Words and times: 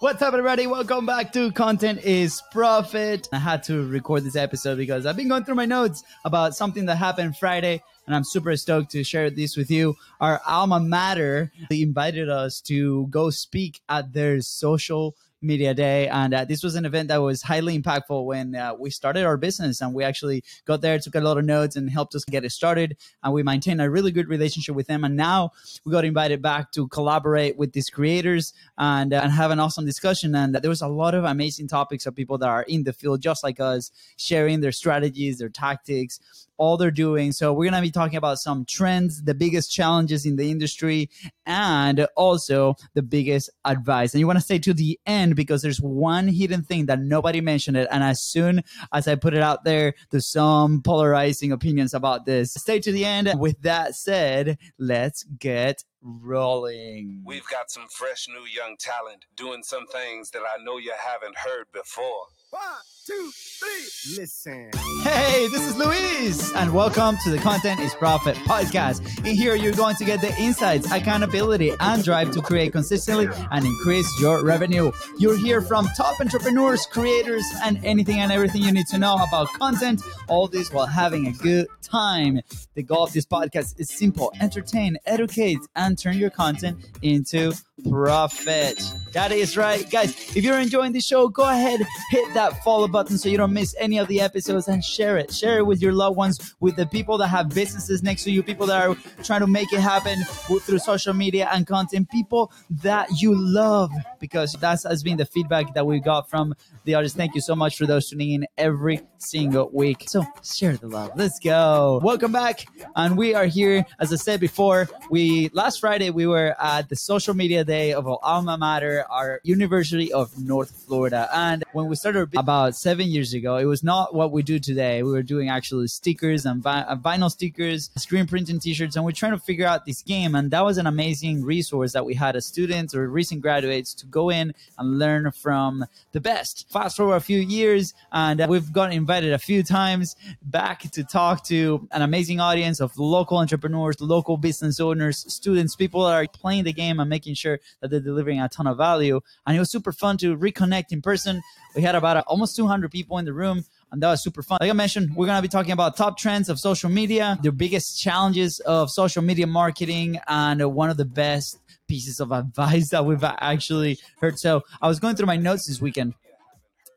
What's 0.00 0.22
up, 0.22 0.32
everybody? 0.32 0.66
Welcome 0.66 1.04
back 1.04 1.30
to 1.34 1.52
Content 1.52 2.02
is 2.04 2.42
Profit. 2.52 3.28
I 3.34 3.38
had 3.38 3.62
to 3.64 3.86
record 3.86 4.24
this 4.24 4.34
episode 4.34 4.78
because 4.78 5.04
I've 5.04 5.14
been 5.14 5.28
going 5.28 5.44
through 5.44 5.56
my 5.56 5.66
notes 5.66 6.04
about 6.24 6.56
something 6.56 6.86
that 6.86 6.96
happened 6.96 7.36
Friday, 7.36 7.82
and 8.06 8.16
I'm 8.16 8.24
super 8.24 8.56
stoked 8.56 8.90
to 8.92 9.04
share 9.04 9.28
this 9.28 9.58
with 9.58 9.70
you. 9.70 9.94
Our 10.18 10.40
alma 10.46 10.80
mater 10.80 11.52
invited 11.70 12.30
us 12.30 12.62
to 12.62 13.08
go 13.08 13.28
speak 13.28 13.82
at 13.90 14.14
their 14.14 14.40
social 14.40 15.16
Media 15.42 15.74
Day. 15.74 16.08
And 16.08 16.34
uh, 16.34 16.44
this 16.44 16.62
was 16.62 16.74
an 16.74 16.84
event 16.84 17.08
that 17.08 17.18
was 17.18 17.42
highly 17.42 17.78
impactful 17.78 18.24
when 18.24 18.54
uh, 18.54 18.74
we 18.78 18.90
started 18.90 19.24
our 19.24 19.36
business. 19.36 19.80
And 19.80 19.94
we 19.94 20.04
actually 20.04 20.44
got 20.66 20.80
there, 20.80 20.98
took 20.98 21.14
a 21.14 21.20
lot 21.20 21.38
of 21.38 21.44
notes, 21.44 21.76
and 21.76 21.90
helped 21.90 22.14
us 22.14 22.24
get 22.24 22.44
it 22.44 22.50
started. 22.50 22.96
And 23.22 23.32
we 23.32 23.42
maintained 23.42 23.80
a 23.80 23.90
really 23.90 24.12
good 24.12 24.28
relationship 24.28 24.74
with 24.74 24.86
them. 24.86 25.04
And 25.04 25.16
now 25.16 25.50
we 25.84 25.92
got 25.92 26.04
invited 26.04 26.42
back 26.42 26.72
to 26.72 26.88
collaborate 26.88 27.56
with 27.56 27.72
these 27.72 27.90
creators 27.90 28.52
and, 28.78 29.12
uh, 29.12 29.20
and 29.22 29.32
have 29.32 29.50
an 29.50 29.58
awesome 29.58 29.86
discussion. 29.86 30.34
And 30.34 30.54
there 30.54 30.68
was 30.68 30.82
a 30.82 30.88
lot 30.88 31.14
of 31.14 31.24
amazing 31.24 31.68
topics 31.68 32.06
of 32.06 32.14
people 32.14 32.38
that 32.38 32.48
are 32.48 32.62
in 32.62 32.84
the 32.84 32.92
field, 32.92 33.20
just 33.20 33.42
like 33.42 33.60
us, 33.60 33.90
sharing 34.16 34.60
their 34.60 34.72
strategies, 34.72 35.38
their 35.38 35.48
tactics, 35.48 36.20
all 36.60 36.76
they're 36.76 36.90
doing. 36.90 37.32
So 37.32 37.54
we're 37.54 37.64
going 37.64 37.74
to 37.74 37.80
be 37.80 37.90
talking 37.90 38.18
about 38.18 38.38
some 38.38 38.66
trends, 38.66 39.22
the 39.22 39.34
biggest 39.34 39.72
challenges 39.72 40.26
in 40.26 40.36
the 40.36 40.50
industry, 40.50 41.08
and 41.46 42.06
also 42.16 42.74
the 42.92 43.02
biggest 43.02 43.48
advice. 43.64 44.12
And 44.12 44.20
you 44.20 44.26
want 44.26 44.38
to 44.38 44.44
stay 44.44 44.58
to 44.60 44.74
the 44.74 45.00
end 45.06 45.36
because 45.36 45.62
there's 45.62 45.80
one 45.80 46.28
hidden 46.28 46.62
thing 46.62 46.84
that 46.86 47.00
nobody 47.00 47.40
mentioned 47.40 47.78
it. 47.78 47.88
And 47.90 48.04
as 48.04 48.20
soon 48.20 48.62
as 48.92 49.08
I 49.08 49.14
put 49.14 49.32
it 49.32 49.42
out 49.42 49.64
there, 49.64 49.94
there's 50.10 50.30
some 50.30 50.82
polarizing 50.82 51.50
opinions 51.50 51.94
about 51.94 52.26
this. 52.26 52.52
Stay 52.52 52.78
to 52.80 52.92
the 52.92 53.06
end. 53.06 53.32
With 53.40 53.62
that 53.62 53.94
said, 53.94 54.58
let's 54.78 55.24
get 55.24 55.82
rolling. 56.02 57.22
We've 57.24 57.46
got 57.50 57.70
some 57.70 57.86
fresh 57.90 58.26
new 58.28 58.46
young 58.46 58.76
talent 58.78 59.24
doing 59.34 59.62
some 59.62 59.86
things 59.86 60.30
that 60.30 60.42
I 60.42 60.62
know 60.62 60.76
you 60.76 60.92
haven't 60.98 61.38
heard 61.38 61.66
before. 61.72 62.26
One, 62.60 62.68
two, 63.06 63.30
three. 63.58 64.18
Listen. 64.18 64.70
Hey, 65.02 65.48
this 65.48 65.66
is 65.66 65.76
Luis, 65.78 66.54
and 66.54 66.74
welcome 66.74 67.16
to 67.24 67.30
the 67.30 67.38
Content 67.38 67.80
is 67.80 67.94
Profit 67.94 68.36
podcast. 68.36 69.00
In 69.26 69.34
here, 69.34 69.54
you're 69.54 69.72
going 69.72 69.96
to 69.96 70.04
get 70.04 70.20
the 70.20 70.36
insights, 70.38 70.90
accountability, 70.92 71.72
and 71.80 72.04
drive 72.04 72.32
to 72.32 72.42
create 72.42 72.72
consistently 72.72 73.28
and 73.50 73.64
increase 73.64 74.06
your 74.20 74.44
revenue. 74.44 74.92
You'll 75.18 75.38
hear 75.38 75.62
from 75.62 75.88
top 75.96 76.20
entrepreneurs, 76.20 76.84
creators, 76.84 77.44
and 77.64 77.82
anything 77.82 78.20
and 78.20 78.30
everything 78.30 78.60
you 78.62 78.72
need 78.72 78.88
to 78.88 78.98
know 78.98 79.14
about 79.14 79.48
content, 79.54 80.02
all 80.28 80.46
this 80.46 80.70
while 80.70 80.86
having 80.86 81.28
a 81.28 81.32
good 81.32 81.66
time. 81.80 82.40
The 82.74 82.82
goal 82.82 83.04
of 83.04 83.14
this 83.14 83.24
podcast 83.24 83.80
is 83.80 83.88
simple 83.88 84.34
entertain, 84.38 84.98
educate, 85.06 85.60
and 85.76 85.96
turn 85.96 86.18
your 86.18 86.30
content 86.30 86.78
into 87.00 87.54
profit. 87.88 88.82
That 89.12 89.32
is 89.32 89.56
right. 89.56 89.90
Guys, 89.90 90.36
if 90.36 90.44
you're 90.44 90.60
enjoying 90.60 90.92
the 90.92 91.00
show, 91.00 91.28
go 91.28 91.42
ahead, 91.42 91.80
hit 92.10 92.34
that 92.34 92.62
follow 92.62 92.86
button 92.86 93.18
so 93.18 93.28
you 93.28 93.36
don't 93.36 93.52
miss 93.52 93.74
any 93.78 93.98
of 93.98 94.06
the 94.06 94.20
episodes 94.20 94.68
and 94.68 94.84
share 94.84 95.18
it. 95.18 95.32
Share 95.32 95.58
it 95.58 95.66
with 95.66 95.82
your 95.82 95.92
loved 95.92 96.16
ones, 96.16 96.54
with 96.60 96.76
the 96.76 96.86
people 96.86 97.18
that 97.18 97.26
have 97.26 97.48
businesses 97.48 98.04
next 98.04 98.22
to 98.24 98.30
you, 98.30 98.42
people 98.42 98.66
that 98.66 98.86
are 98.86 98.94
trying 99.24 99.40
to 99.40 99.48
make 99.48 99.72
it 99.72 99.80
happen 99.80 100.22
through 100.60 100.78
social 100.78 101.12
media 101.12 101.48
and 101.52 101.66
content, 101.66 102.08
people 102.08 102.52
that 102.70 103.08
you 103.20 103.34
love, 103.34 103.90
because 104.20 104.52
that 104.52 104.80
has 104.84 105.02
been 105.02 105.16
the 105.16 105.26
feedback 105.26 105.74
that 105.74 105.84
we 105.84 105.98
got 105.98 106.30
from 106.30 106.54
the 106.84 106.94
artists. 106.94 107.16
Thank 107.16 107.34
you 107.34 107.40
so 107.40 107.56
much 107.56 107.76
for 107.76 107.86
those 107.86 108.08
tuning 108.08 108.30
in 108.30 108.46
every 108.56 109.00
single 109.18 109.70
week. 109.72 110.04
So 110.06 110.24
share 110.44 110.76
the 110.76 110.86
love. 110.86 111.10
Let's 111.16 111.40
go. 111.40 112.00
Welcome 112.02 112.30
back. 112.30 112.64
And 112.94 113.18
we 113.18 113.34
are 113.34 113.46
here, 113.46 113.84
as 113.98 114.12
I 114.12 114.16
said 114.16 114.38
before, 114.38 114.88
we 115.10 115.50
last 115.52 115.80
Friday 115.80 116.10
we 116.10 116.28
were 116.28 116.54
at 116.60 116.88
the 116.88 116.96
social 116.96 117.34
media 117.34 117.64
day 117.70 117.92
of 117.92 118.04
our 118.08 118.18
alma 118.22 118.56
mater, 118.58 119.04
our 119.08 119.40
University 119.44 120.12
of 120.12 120.26
North 120.52 120.72
Florida. 120.84 121.28
And 121.32 121.62
when 121.72 121.86
we 121.88 121.94
started 121.94 122.28
about 122.36 122.74
seven 122.74 123.06
years 123.06 123.32
ago, 123.32 123.52
it 123.58 123.68
was 123.74 123.84
not 123.84 124.12
what 124.12 124.32
we 124.32 124.42
do 124.42 124.58
today. 124.58 125.04
We 125.04 125.12
were 125.12 125.22
doing 125.22 125.48
actually 125.48 125.86
stickers 125.86 126.44
and 126.46 126.60
vi- 126.60 126.88
uh, 126.92 126.96
vinyl 126.96 127.30
stickers, 127.30 127.90
screen 127.96 128.26
printing 128.26 128.58
t-shirts, 128.58 128.96
and 128.96 129.04
we're 129.04 129.20
trying 129.22 129.36
to 129.38 129.44
figure 129.50 129.68
out 129.72 129.86
this 129.86 130.02
game. 130.02 130.34
And 130.34 130.50
that 130.50 130.64
was 130.64 130.78
an 130.78 130.88
amazing 130.88 131.44
resource 131.44 131.92
that 131.92 132.04
we 132.04 132.14
had 132.14 132.34
as 132.34 132.44
students 132.44 132.92
or 132.92 133.08
recent 133.08 133.40
graduates 133.40 133.94
to 134.00 134.06
go 134.06 134.30
in 134.30 134.52
and 134.78 134.98
learn 134.98 135.30
from 135.30 135.84
the 136.10 136.20
best. 136.20 136.66
Fast 136.72 136.96
forward 136.96 137.14
a 137.14 137.20
few 137.20 137.38
years, 137.38 137.94
and 138.10 138.44
we've 138.48 138.72
gotten 138.72 138.96
invited 138.96 139.32
a 139.32 139.38
few 139.38 139.62
times 139.62 140.16
back 140.42 140.90
to 140.96 141.04
talk 141.04 141.44
to 141.44 141.86
an 141.92 142.02
amazing 142.02 142.40
audience 142.40 142.80
of 142.80 142.98
local 142.98 143.38
entrepreneurs, 143.38 144.00
local 144.00 144.36
business 144.36 144.80
owners, 144.80 145.16
students, 145.32 145.76
people 145.76 146.04
that 146.04 146.14
are 146.14 146.26
playing 146.26 146.64
the 146.64 146.72
game 146.72 146.98
and 146.98 147.08
making 147.08 147.34
sure 147.34 147.59
that 147.80 147.90
they're 147.90 148.00
delivering 148.00 148.40
a 148.40 148.48
ton 148.48 148.66
of 148.66 148.76
value. 148.76 149.20
And 149.46 149.56
it 149.56 149.60
was 149.60 149.70
super 149.70 149.92
fun 149.92 150.16
to 150.18 150.36
reconnect 150.36 150.92
in 150.92 151.02
person. 151.02 151.42
We 151.74 151.82
had 151.82 151.94
about 151.94 152.16
uh, 152.16 152.22
almost 152.26 152.56
200 152.56 152.90
people 152.90 153.18
in 153.18 153.24
the 153.24 153.32
room 153.32 153.64
and 153.92 154.02
that 154.02 154.10
was 154.10 154.22
super 154.22 154.42
fun. 154.42 154.58
Like 154.60 154.70
I 154.70 154.74
mentioned, 154.74 155.14
we're 155.16 155.26
gonna 155.26 155.42
be 155.42 155.48
talking 155.48 155.72
about 155.72 155.96
top 155.96 156.16
trends 156.16 156.48
of 156.48 156.58
social 156.58 156.90
media, 156.90 157.38
the 157.42 157.52
biggest 157.52 158.00
challenges 158.00 158.60
of 158.60 158.90
social 158.90 159.22
media 159.22 159.46
marketing, 159.46 160.20
and 160.28 160.62
one 160.74 160.90
of 160.90 160.96
the 160.96 161.04
best 161.04 161.58
pieces 161.88 162.20
of 162.20 162.30
advice 162.30 162.90
that 162.90 163.04
we've 163.04 163.24
actually 163.24 163.98
heard. 164.20 164.38
So 164.38 164.62
I 164.80 164.88
was 164.88 165.00
going 165.00 165.16
through 165.16 165.26
my 165.26 165.36
notes 165.36 165.66
this 165.66 165.80
weekend, 165.80 166.14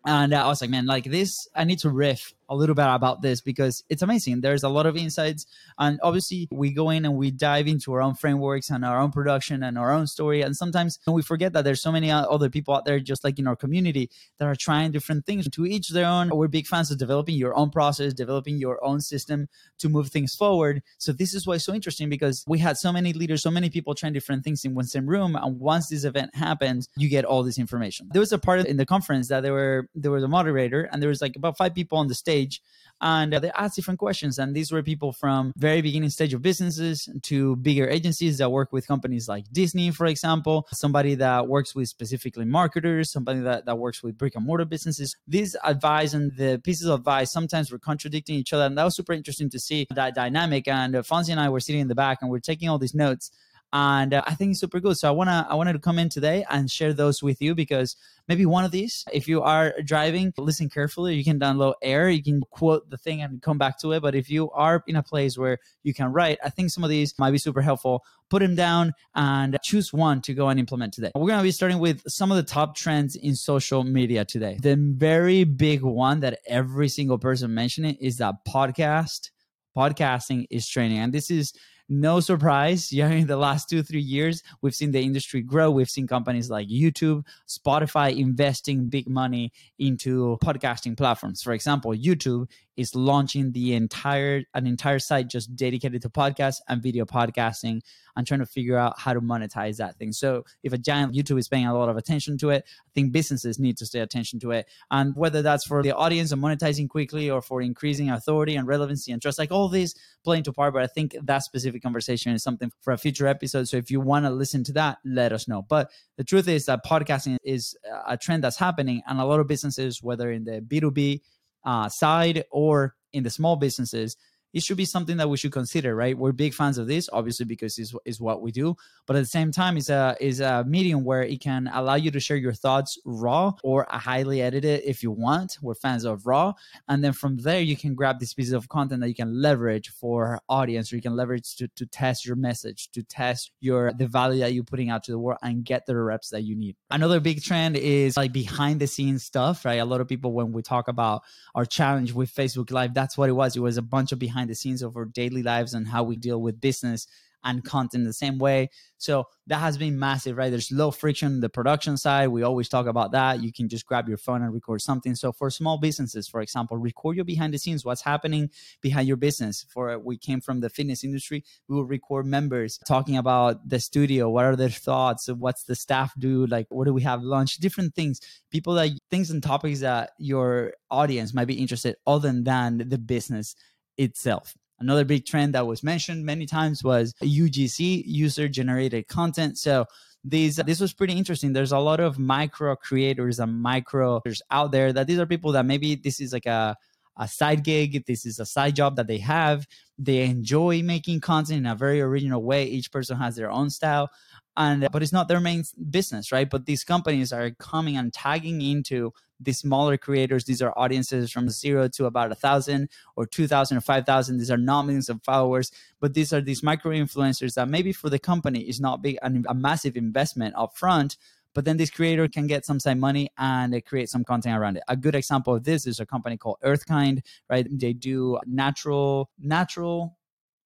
and 0.05 0.33
I 0.33 0.47
was 0.47 0.61
like, 0.61 0.69
man, 0.69 0.85
like 0.85 1.05
this, 1.05 1.47
I 1.55 1.63
need 1.63 1.79
to 1.79 1.89
riff 1.89 2.33
a 2.49 2.55
little 2.55 2.75
bit 2.75 2.85
about 2.85 3.21
this 3.21 3.41
because 3.41 3.83
it's 3.89 4.01
amazing. 4.01 4.41
There's 4.41 4.63
a 4.63 4.69
lot 4.69 4.85
of 4.85 4.97
insights, 4.97 5.45
and 5.77 5.99
obviously 6.03 6.47
we 6.51 6.71
go 6.71 6.89
in 6.89 7.05
and 7.05 7.15
we 7.15 7.31
dive 7.31 7.67
into 7.67 7.93
our 7.93 8.01
own 8.01 8.15
frameworks 8.15 8.69
and 8.69 8.83
our 8.83 8.99
own 8.99 9.11
production 9.11 9.63
and 9.63 9.77
our 9.77 9.91
own 9.91 10.07
story. 10.07 10.41
And 10.41 10.55
sometimes 10.55 10.99
we 11.07 11.21
forget 11.21 11.53
that 11.53 11.63
there's 11.63 11.81
so 11.81 11.91
many 11.91 12.11
other 12.11 12.49
people 12.49 12.75
out 12.75 12.85
there, 12.85 12.99
just 12.99 13.23
like 13.23 13.39
in 13.39 13.47
our 13.47 13.55
community, 13.55 14.09
that 14.39 14.45
are 14.45 14.55
trying 14.55 14.91
different 14.91 15.25
things. 15.25 15.47
To 15.53 15.65
each 15.65 15.89
their 15.93 16.05
own. 16.05 16.29
We're 16.29 16.47
big 16.47 16.67
fans 16.67 16.91
of 16.91 16.97
developing 16.97 17.35
your 17.35 17.55
own 17.55 17.69
process, 17.69 18.13
developing 18.13 18.57
your 18.57 18.83
own 18.83 18.99
system 19.01 19.47
to 19.79 19.89
move 19.89 20.09
things 20.09 20.35
forward. 20.35 20.81
So 20.97 21.11
this 21.11 21.33
is 21.33 21.47
why 21.47 21.55
it's 21.55 21.65
so 21.65 21.73
interesting 21.73 22.09
because 22.09 22.43
we 22.47 22.59
had 22.59 22.77
so 22.77 22.91
many 22.91 23.13
leaders, 23.13 23.41
so 23.41 23.51
many 23.51 23.69
people 23.69 23.95
trying 23.95 24.13
different 24.13 24.43
things 24.43 24.65
in 24.65 24.75
one 24.75 24.85
same 24.85 25.07
room. 25.07 25.35
And 25.35 25.59
once 25.59 25.89
this 25.89 26.03
event 26.03 26.35
happens, 26.35 26.87
you 26.97 27.09
get 27.09 27.25
all 27.25 27.43
this 27.43 27.57
information. 27.57 28.09
There 28.11 28.19
was 28.19 28.33
a 28.33 28.37
part 28.37 28.65
in 28.65 28.77
the 28.77 28.85
conference 28.85 29.27
that 29.29 29.41
there 29.41 29.53
were 29.53 29.89
there 29.95 30.11
was 30.11 30.23
a 30.23 30.27
moderator 30.27 30.89
and 30.91 31.01
there 31.01 31.09
was 31.09 31.21
like 31.21 31.35
about 31.35 31.57
five 31.57 31.73
people 31.73 31.97
on 31.97 32.07
the 32.07 32.15
stage 32.15 32.32
stage 32.33 32.61
and 33.01 33.33
they 33.33 33.51
asked 33.51 33.75
different 33.75 33.99
questions. 33.99 34.39
And 34.39 34.55
these 34.55 34.71
were 34.71 34.81
people 34.81 35.11
from 35.11 35.51
very 35.57 35.81
beginning 35.81 36.09
stage 36.09 36.33
of 36.33 36.41
businesses 36.41 37.09
to 37.23 37.57
bigger 37.57 37.87
agencies 37.87 38.37
that 38.37 38.49
work 38.49 38.71
with 38.71 38.87
companies 38.87 39.27
like 39.27 39.45
disney 39.51 39.91
for 39.91 40.05
example. 40.05 40.67
Somebody 40.71 41.15
that 41.15 41.47
works 41.47 41.75
with 41.75 41.89
specifically 41.89 42.45
marketers 42.45 43.11
somebody 43.11 43.41
that, 43.41 43.65
that 43.65 43.77
works 43.77 44.01
with 44.01 44.17
brick 44.17 44.35
and 44.35 44.45
mortar 44.45 44.65
businesses. 44.65 45.15
These 45.27 45.55
advice 45.63 46.13
and 46.13 46.31
the 46.37 46.61
pieces 46.63 46.87
of 46.87 47.01
advice 47.01 47.31
sometimes 47.31 47.71
were 47.71 47.79
contradicting 47.79 48.35
each 48.35 48.53
other. 48.53 48.65
And 48.65 48.77
that 48.77 48.85
was 48.85 48.95
super 48.95 49.13
interesting 49.13 49.49
to 49.49 49.59
see 49.59 49.85
that 49.93 50.15
dynamic. 50.15 50.67
And 50.67 50.95
uh, 50.95 51.01
fonzie 51.01 51.31
and 51.31 51.39
i 51.39 51.49
were 51.49 51.59
sitting 51.59 51.81
in 51.81 51.89
the 51.89 51.95
back 51.95 52.19
and 52.21 52.31
we're 52.31 52.39
taking 52.39 52.69
all 52.69 52.79
these 52.79 52.95
notes 52.95 53.31
and 53.73 54.13
uh, 54.13 54.21
I 54.27 54.35
think 54.35 54.51
it's 54.51 54.59
super 54.59 54.79
good. 54.79 54.97
So 54.97 55.07
I 55.07 55.11
wanna 55.11 55.47
I 55.49 55.55
wanted 55.55 55.73
to 55.73 55.79
come 55.79 55.97
in 55.97 56.07
today 56.07 56.45
and 56.49 56.69
share 56.69 56.93
those 56.93 57.23
with 57.23 57.41
you 57.41 57.55
because 57.55 57.97
maybe 58.27 58.45
one 58.45 58.63
of 58.63 58.69
these, 58.71 59.03
if 59.11 59.27
you 59.27 59.41
are 59.41 59.73
driving, 59.83 60.31
listen 60.37 60.69
carefully. 60.69 61.15
You 61.15 61.23
can 61.23 61.39
download 61.39 61.73
Air, 61.81 62.07
you 62.07 62.21
can 62.21 62.41
quote 62.51 62.87
the 62.91 62.97
thing 62.97 63.23
and 63.23 63.41
come 63.41 63.57
back 63.57 63.79
to 63.79 63.91
it. 63.93 64.01
But 64.03 64.13
if 64.13 64.29
you 64.29 64.51
are 64.51 64.83
in 64.85 64.95
a 64.95 65.01
place 65.01 65.39
where 65.39 65.57
you 65.81 65.91
can 65.91 66.13
write, 66.13 66.37
I 66.43 66.51
think 66.51 66.69
some 66.69 66.83
of 66.83 66.91
these 66.91 67.17
might 67.17 67.31
be 67.31 67.39
super 67.39 67.61
helpful. 67.61 68.03
Put 68.29 68.39
them 68.39 68.53
down 68.53 68.93
and 69.15 69.57
choose 69.63 69.91
one 69.91 70.21
to 70.21 70.35
go 70.35 70.49
and 70.49 70.59
implement 70.59 70.93
today. 70.93 71.11
We're 71.15 71.27
gonna 71.27 71.41
be 71.41 71.51
starting 71.51 71.79
with 71.79 72.03
some 72.07 72.31
of 72.31 72.37
the 72.37 72.43
top 72.43 72.75
trends 72.75 73.15
in 73.15 73.35
social 73.35 73.83
media 73.83 74.23
today. 74.23 74.59
The 74.61 74.75
very 74.75 75.45
big 75.45 75.81
one 75.81 76.19
that 76.19 76.39
every 76.47 76.89
single 76.89 77.17
person 77.17 77.51
mentioning 77.55 77.95
is 77.95 78.17
that 78.17 78.45
podcast 78.47 79.31
podcasting 79.75 80.45
is 80.51 80.67
training 80.67 80.99
and 80.99 81.11
this 81.11 81.31
is 81.31 81.51
no 81.89 82.19
surprise, 82.19 82.91
yeah, 82.93 83.09
in 83.09 83.27
the 83.27 83.37
last 83.37 83.69
two, 83.69 83.83
three 83.83 84.01
years, 84.01 84.43
we've 84.61 84.75
seen 84.75 84.91
the 84.91 85.01
industry 85.01 85.41
grow. 85.41 85.71
We've 85.71 85.89
seen 85.89 86.07
companies 86.07 86.49
like 86.49 86.67
YouTube, 86.67 87.25
Spotify 87.47 88.17
investing 88.17 88.87
big 88.87 89.09
money 89.09 89.51
into 89.79 90.37
podcasting 90.43 90.97
platforms. 90.97 91.41
For 91.41 91.53
example, 91.53 91.91
YouTube 91.91 92.49
is 92.75 92.95
launching 92.95 93.51
the 93.51 93.73
entire 93.73 94.43
an 94.53 94.67
entire 94.67 94.99
site 94.99 95.27
just 95.27 95.55
dedicated 95.55 96.01
to 96.01 96.09
podcasts 96.09 96.57
and 96.67 96.81
video 96.81 97.05
podcasting 97.05 97.81
and 98.15 98.27
trying 98.27 98.39
to 98.39 98.45
figure 98.45 98.77
out 98.77 98.99
how 98.99 99.13
to 99.13 99.21
monetize 99.21 99.77
that 99.77 99.97
thing. 99.97 100.11
So 100.11 100.43
if 100.61 100.71
a 100.71 100.77
giant 100.77 101.15
YouTube 101.15 101.39
is 101.39 101.47
paying 101.47 101.65
a 101.65 101.75
lot 101.75 101.89
of 101.89 101.97
attention 101.97 102.37
to 102.39 102.51
it, 102.51 102.63
I 102.67 102.89
think 102.93 103.11
businesses 103.11 103.57
need 103.57 103.77
to 103.77 103.85
stay 103.85 103.99
attention 103.99 104.39
to 104.41 104.51
it. 104.51 104.67
And 104.91 105.15
whether 105.15 105.41
that's 105.41 105.65
for 105.65 105.81
the 105.81 105.95
audience 105.95 106.31
and 106.31 106.41
monetizing 106.41 106.89
quickly 106.89 107.29
or 107.29 107.41
for 107.41 107.61
increasing 107.61 108.11
authority 108.11 108.55
and 108.55 108.67
relevancy 108.67 109.11
and 109.11 109.21
trust, 109.21 109.39
like 109.39 109.51
all 109.51 109.67
these 109.67 109.95
play 110.23 110.37
into 110.37 110.53
part. 110.53 110.73
But 110.73 110.83
I 110.83 110.87
think 110.87 111.15
that 111.23 111.39
specific 111.39 111.81
conversation 111.81 112.33
is 112.33 112.43
something 112.43 112.71
for 112.81 112.93
a 112.93 112.97
future 112.97 113.27
episode. 113.27 113.67
So 113.67 113.77
if 113.77 113.89
you 113.89 113.99
want 113.99 114.25
to 114.25 114.29
listen 114.29 114.63
to 114.65 114.73
that, 114.73 114.99
let 115.03 115.33
us 115.33 115.47
know. 115.47 115.63
But 115.63 115.89
the 116.17 116.23
truth 116.23 116.47
is 116.47 116.67
that 116.67 116.85
podcasting 116.85 117.37
is 117.43 117.75
a 118.07 118.15
trend 118.15 118.43
that's 118.43 118.57
happening, 118.57 119.01
and 119.07 119.19
a 119.19 119.25
lot 119.25 119.39
of 119.39 119.47
businesses, 119.47 120.03
whether 120.03 120.31
in 120.31 120.43
the 120.43 120.61
B2B 120.61 121.21
uh, 121.65 121.89
side 121.89 122.43
or 122.51 122.95
in 123.11 123.23
the 123.23 123.29
small 123.29 123.55
businesses, 123.55 124.15
it 124.53 124.63
should 124.63 124.77
be 124.77 124.85
something 124.85 125.17
that 125.17 125.29
we 125.29 125.37
should 125.37 125.51
consider, 125.51 125.95
right? 125.95 126.17
We're 126.17 126.31
big 126.31 126.53
fans 126.53 126.77
of 126.77 126.87
this, 126.87 127.09
obviously, 127.11 127.45
because 127.45 127.77
it's, 127.79 127.93
it's 128.05 128.19
what 128.19 128.41
we 128.41 128.51
do. 128.51 128.75
But 129.07 129.15
at 129.15 129.21
the 129.21 129.27
same 129.27 129.51
time, 129.51 129.77
it's 129.77 129.89
a 129.89 130.15
is 130.19 130.39
a 130.39 130.63
medium 130.65 131.03
where 131.03 131.23
it 131.23 131.41
can 131.41 131.69
allow 131.73 131.95
you 131.95 132.11
to 132.11 132.19
share 132.19 132.37
your 132.37 132.53
thoughts 132.53 132.97
raw 133.05 133.53
or 133.63 133.87
highly 133.89 134.41
edited 134.41 134.81
if 134.85 135.03
you 135.03 135.11
want. 135.11 135.57
We're 135.61 135.73
fans 135.73 136.05
of 136.05 136.25
raw, 136.25 136.53
and 136.87 137.03
then 137.03 137.13
from 137.13 137.37
there 137.37 137.61
you 137.61 137.75
can 137.75 137.95
grab 137.95 138.19
these 138.19 138.33
pieces 138.33 138.53
of 138.53 138.69
content 138.69 139.01
that 139.01 139.09
you 139.09 139.15
can 139.15 139.41
leverage 139.41 139.89
for 139.89 140.39
audience, 140.47 140.93
or 140.93 140.95
you 140.97 141.01
can 141.01 141.15
leverage 141.15 141.55
to 141.57 141.67
to 141.69 141.85
test 141.85 142.25
your 142.25 142.35
message, 142.35 142.91
to 142.91 143.03
test 143.03 143.51
your 143.59 143.91
the 143.93 144.07
value 144.07 144.39
that 144.41 144.53
you're 144.53 144.63
putting 144.63 144.89
out 144.89 145.03
to 145.05 145.11
the 145.11 145.19
world, 145.19 145.39
and 145.41 145.65
get 145.65 145.85
the 145.85 145.95
reps 145.95 146.29
that 146.29 146.43
you 146.43 146.55
need. 146.55 146.75
Another 146.91 147.19
big 147.19 147.41
trend 147.43 147.75
is 147.75 148.15
like 148.15 148.31
behind 148.31 148.79
the 148.79 148.87
scenes 148.87 149.23
stuff, 149.23 149.65
right? 149.65 149.79
A 149.79 149.85
lot 149.85 150.01
of 150.01 150.07
people 150.07 150.33
when 150.33 150.51
we 150.51 150.61
talk 150.61 150.87
about 150.87 151.23
our 151.55 151.65
challenge 151.65 152.13
with 152.13 152.33
Facebook 152.33 152.71
Live, 152.71 152.93
that's 152.93 153.17
what 153.17 153.29
it 153.29 153.33
was. 153.33 153.55
It 153.55 153.61
was 153.61 153.77
a 153.77 153.81
bunch 153.81 154.11
of 154.11 154.19
behind 154.19 154.42
the 154.49 154.55
scenes 154.55 154.81
of 154.81 154.95
our 154.95 155.05
daily 155.05 155.43
lives 155.43 155.73
and 155.73 155.87
how 155.87 156.03
we 156.03 156.15
deal 156.15 156.41
with 156.41 156.61
business 156.61 157.07
and 157.43 157.63
content 157.63 158.05
the 158.05 158.13
same 158.13 158.37
way. 158.37 158.69
So 158.97 159.25
that 159.47 159.57
has 159.57 159.77
been 159.77 159.99
massive, 159.99 160.37
right? 160.37 160.49
There's 160.49 160.71
low 160.71 160.91
friction 160.91 161.41
the 161.41 161.49
production 161.49 161.97
side. 161.97 162.29
We 162.29 162.43
always 162.43 162.69
talk 162.69 162.87
about 162.87 163.11
that. 163.11 163.43
You 163.43 163.51
can 163.51 163.67
just 163.67 163.85
grab 163.85 164.07
your 164.07 164.17
phone 164.17 164.41
and 164.41 164.53
record 164.53 164.81
something. 164.81 165.15
So 165.15 165.33
for 165.33 165.49
small 165.49 165.77
businesses, 165.77 166.27
for 166.27 166.39
example, 166.39 166.77
record 166.77 167.17
your 167.17 167.25
behind 167.25 167.53
the 167.53 167.57
scenes, 167.57 167.83
what's 167.83 168.01
happening 168.01 168.49
behind 168.81 169.07
your 169.07 169.17
business. 169.17 169.65
For 169.69 169.99
we 169.99 170.17
came 170.17 170.39
from 170.39 170.61
the 170.61 170.69
fitness 170.69 171.03
industry, 171.03 171.43
we 171.67 171.75
will 171.75 171.85
record 171.85 172.25
members 172.25 172.79
talking 172.87 173.17
about 173.17 173.67
the 173.67 173.79
studio, 173.79 174.29
what 174.29 174.45
are 174.45 174.55
their 174.55 174.69
thoughts, 174.69 175.27
what's 175.27 175.63
the 175.65 175.75
staff 175.75 176.13
do, 176.17 176.45
like 176.47 176.67
what 176.69 176.85
do 176.85 176.93
we 176.93 177.01
have 177.01 177.21
lunch, 177.21 177.57
different 177.57 177.93
things, 177.93 178.21
people 178.51 178.73
that 178.75 178.91
things 179.11 179.29
and 179.31 179.43
topics 179.43 179.81
that 179.81 180.11
your 180.17 180.73
audience 180.89 181.33
might 181.33 181.47
be 181.47 181.55
interested 181.55 181.97
other 182.07 182.31
than 182.31 182.77
the 182.87 182.97
business 182.97 183.55
itself. 183.97 184.55
Another 184.79 185.05
big 185.05 185.25
trend 185.25 185.53
that 185.53 185.65
was 185.65 185.83
mentioned 185.83 186.25
many 186.25 186.45
times 186.45 186.83
was 186.83 187.13
UGC, 187.21 188.03
user 188.05 188.47
generated 188.49 189.07
content. 189.07 189.57
So 189.57 189.85
these 190.23 190.55
this 190.57 190.79
was 190.79 190.93
pretty 190.93 191.13
interesting. 191.13 191.53
There's 191.53 191.71
a 191.71 191.79
lot 191.79 191.99
of 191.99 192.17
micro 192.17 192.75
creators 192.75 193.39
and 193.39 193.61
micro 193.61 194.21
out 194.51 194.71
there 194.71 194.91
that 194.93 195.07
these 195.07 195.19
are 195.19 195.25
people 195.25 195.51
that 195.53 195.65
maybe 195.65 195.95
this 195.95 196.19
is 196.19 196.33
like 196.33 196.45
a 196.45 196.75
a 197.17 197.27
side 197.27 197.63
gig. 197.63 198.05
This 198.07 198.25
is 198.25 198.39
a 198.39 198.45
side 198.45 198.75
job 198.75 198.95
that 198.95 199.07
they 199.07 199.19
have. 199.19 199.67
They 199.99 200.23
enjoy 200.23 200.81
making 200.81 201.21
content 201.21 201.59
in 201.59 201.65
a 201.67 201.75
very 201.75 202.01
original 202.01 202.41
way. 202.41 202.65
Each 202.65 202.91
person 202.91 203.17
has 203.17 203.35
their 203.35 203.51
own 203.51 203.69
style 203.69 204.09
and 204.57 204.87
but 204.91 205.01
it's 205.01 205.11
not 205.11 205.27
their 205.27 205.39
main 205.39 205.63
business 205.89 206.31
right 206.31 206.49
but 206.49 206.65
these 206.65 206.83
companies 206.83 207.33
are 207.33 207.51
coming 207.51 207.97
and 207.97 208.13
tagging 208.13 208.61
into 208.61 209.11
these 209.39 209.59
smaller 209.59 209.97
creators 209.97 210.45
these 210.45 210.61
are 210.61 210.73
audiences 210.77 211.31
from 211.31 211.49
zero 211.49 211.87
to 211.87 212.05
about 212.05 212.31
a 212.31 212.35
thousand 212.35 212.89
or 213.15 213.25
two 213.25 213.47
thousand 213.47 213.77
or 213.77 213.81
five 213.81 214.05
thousand 214.05 214.37
these 214.37 214.51
are 214.51 214.57
not 214.57 214.83
millions 214.83 215.09
of 215.09 215.21
followers 215.23 215.71
but 215.99 216.13
these 216.13 216.31
are 216.33 216.41
these 216.41 216.63
micro 216.63 216.91
influencers 216.91 217.55
that 217.55 217.67
maybe 217.67 217.91
for 217.91 218.09
the 218.09 218.19
company 218.19 218.61
is 218.61 218.79
not 218.79 219.01
big 219.01 219.17
a 219.21 219.53
massive 219.53 219.95
investment 219.97 220.53
up 220.57 220.77
front 220.77 221.17
but 221.53 221.65
then 221.65 221.77
this 221.77 221.89
creator 221.89 222.27
can 222.27 222.47
get 222.47 222.65
some 222.65 222.79
side 222.79 222.97
money 222.97 223.29
and 223.37 223.73
they 223.73 223.81
create 223.81 224.09
some 224.09 224.23
content 224.23 224.57
around 224.57 224.77
it. 224.77 224.83
A 224.87 224.97
good 224.97 225.15
example 225.15 225.55
of 225.55 225.63
this 225.63 225.85
is 225.85 225.99
a 225.99 226.05
company 226.05 226.37
called 226.37 226.57
Earthkind, 226.63 227.21
right? 227.49 227.67
They 227.69 227.93
do 227.93 228.39
natural, 228.45 229.29
natural 229.37 230.17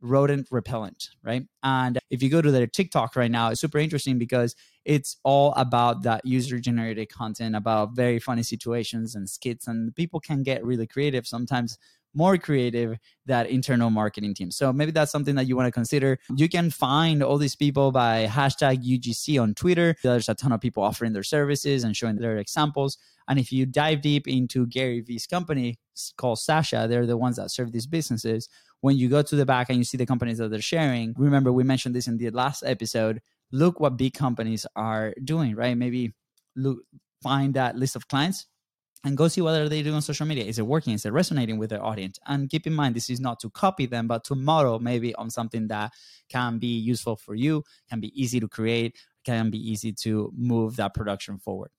rodent 0.01 0.47
repellent, 0.51 1.09
right? 1.23 1.43
And 1.63 1.99
if 2.09 2.21
you 2.21 2.29
go 2.29 2.41
to 2.41 2.51
their 2.51 2.67
TikTok 2.67 3.15
right 3.15 3.31
now, 3.31 3.49
it's 3.49 3.61
super 3.61 3.79
interesting 3.79 4.17
because 4.17 4.55
it's 4.85 5.17
all 5.23 5.53
about 5.57 6.03
that 6.03 6.25
user 6.25 6.59
generated 6.59 7.11
content 7.11 7.55
about 7.55 7.95
very 7.95 8.19
funny 8.19 8.43
situations 8.43 9.15
and 9.15 9.29
skits 9.29 9.67
and 9.67 9.95
people 9.95 10.19
can 10.19 10.43
get 10.43 10.63
really 10.63 10.87
creative 10.87 11.27
sometimes 11.27 11.77
more 12.17 12.37
creative 12.37 12.97
that 13.27 13.49
internal 13.49 13.89
marketing 13.89 14.33
team. 14.33 14.49
So 14.49 14.73
maybe 14.73 14.91
that's 14.91 15.11
something 15.11 15.35
that 15.35 15.45
you 15.45 15.55
want 15.55 15.67
to 15.67 15.71
consider. 15.71 16.19
You 16.35 16.49
can 16.49 16.71
find 16.71 17.21
all 17.21 17.37
these 17.37 17.55
people 17.55 17.91
by 17.91 18.25
hashtag 18.25 18.83
UGC 18.83 19.41
on 19.41 19.53
Twitter. 19.53 19.95
There's 20.01 20.27
a 20.27 20.35
ton 20.35 20.51
of 20.51 20.59
people 20.59 20.83
offering 20.83 21.13
their 21.13 21.23
services 21.23 21.83
and 21.83 21.95
showing 21.95 22.17
their 22.17 22.37
examples. 22.37 22.97
And 23.27 23.37
if 23.37 23.51
you 23.51 23.65
dive 23.65 24.01
deep 24.01 24.27
into 24.27 24.65
Gary 24.65 25.01
Vee's 25.01 25.27
company 25.27 25.77
called 26.17 26.39
Sasha, 26.39 26.87
they're 26.89 27.05
the 27.05 27.17
ones 27.17 27.35
that 27.35 27.51
serve 27.51 27.71
these 27.71 27.87
businesses 27.87 28.49
when 28.81 28.97
you 28.97 29.09
go 29.09 29.21
to 29.21 29.35
the 29.35 29.45
back 29.45 29.69
and 29.69 29.77
you 29.77 29.83
see 29.83 29.97
the 29.97 30.05
companies 30.05 30.37
that 30.37 30.49
they're 30.49 30.61
sharing, 30.61 31.13
remember 31.17 31.51
we 31.51 31.63
mentioned 31.63 31.95
this 31.95 32.07
in 32.07 32.17
the 32.17 32.29
last 32.29 32.63
episode. 32.65 33.21
Look 33.51 33.79
what 33.79 33.97
big 33.97 34.13
companies 34.13 34.65
are 34.75 35.13
doing, 35.23 35.55
right? 35.55 35.77
Maybe 35.77 36.13
look 36.55 36.79
find 37.23 37.55
that 37.55 37.75
list 37.75 37.95
of 37.95 38.07
clients 38.07 38.45
and 39.03 39.15
go 39.15 39.27
see 39.27 39.41
what 39.41 39.59
are 39.59 39.69
they 39.69 39.83
doing 39.83 39.95
on 39.95 40.01
social 40.01 40.25
media. 40.25 40.43
Is 40.43 40.59
it 40.59 40.65
working? 40.65 40.93
Is 40.93 41.05
it 41.05 41.13
resonating 41.13 41.57
with 41.57 41.69
their 41.69 41.83
audience? 41.83 42.19
And 42.27 42.49
keep 42.49 42.65
in 42.67 42.73
mind, 42.73 42.95
this 42.95 43.09
is 43.09 43.19
not 43.19 43.39
to 43.41 43.49
copy 43.49 43.85
them, 43.85 44.07
but 44.07 44.23
to 44.25 44.35
model 44.35 44.79
maybe 44.79 45.13
on 45.15 45.29
something 45.29 45.67
that 45.67 45.93
can 46.29 46.57
be 46.57 46.77
useful 46.77 47.15
for 47.15 47.35
you, 47.35 47.63
can 47.89 47.99
be 47.99 48.11
easy 48.19 48.39
to 48.39 48.47
create, 48.47 48.97
can 49.23 49.49
be 49.49 49.59
easy 49.59 49.93
to 49.93 50.31
move 50.35 50.75
that 50.77 50.93
production 50.93 51.37
forward. 51.37 51.69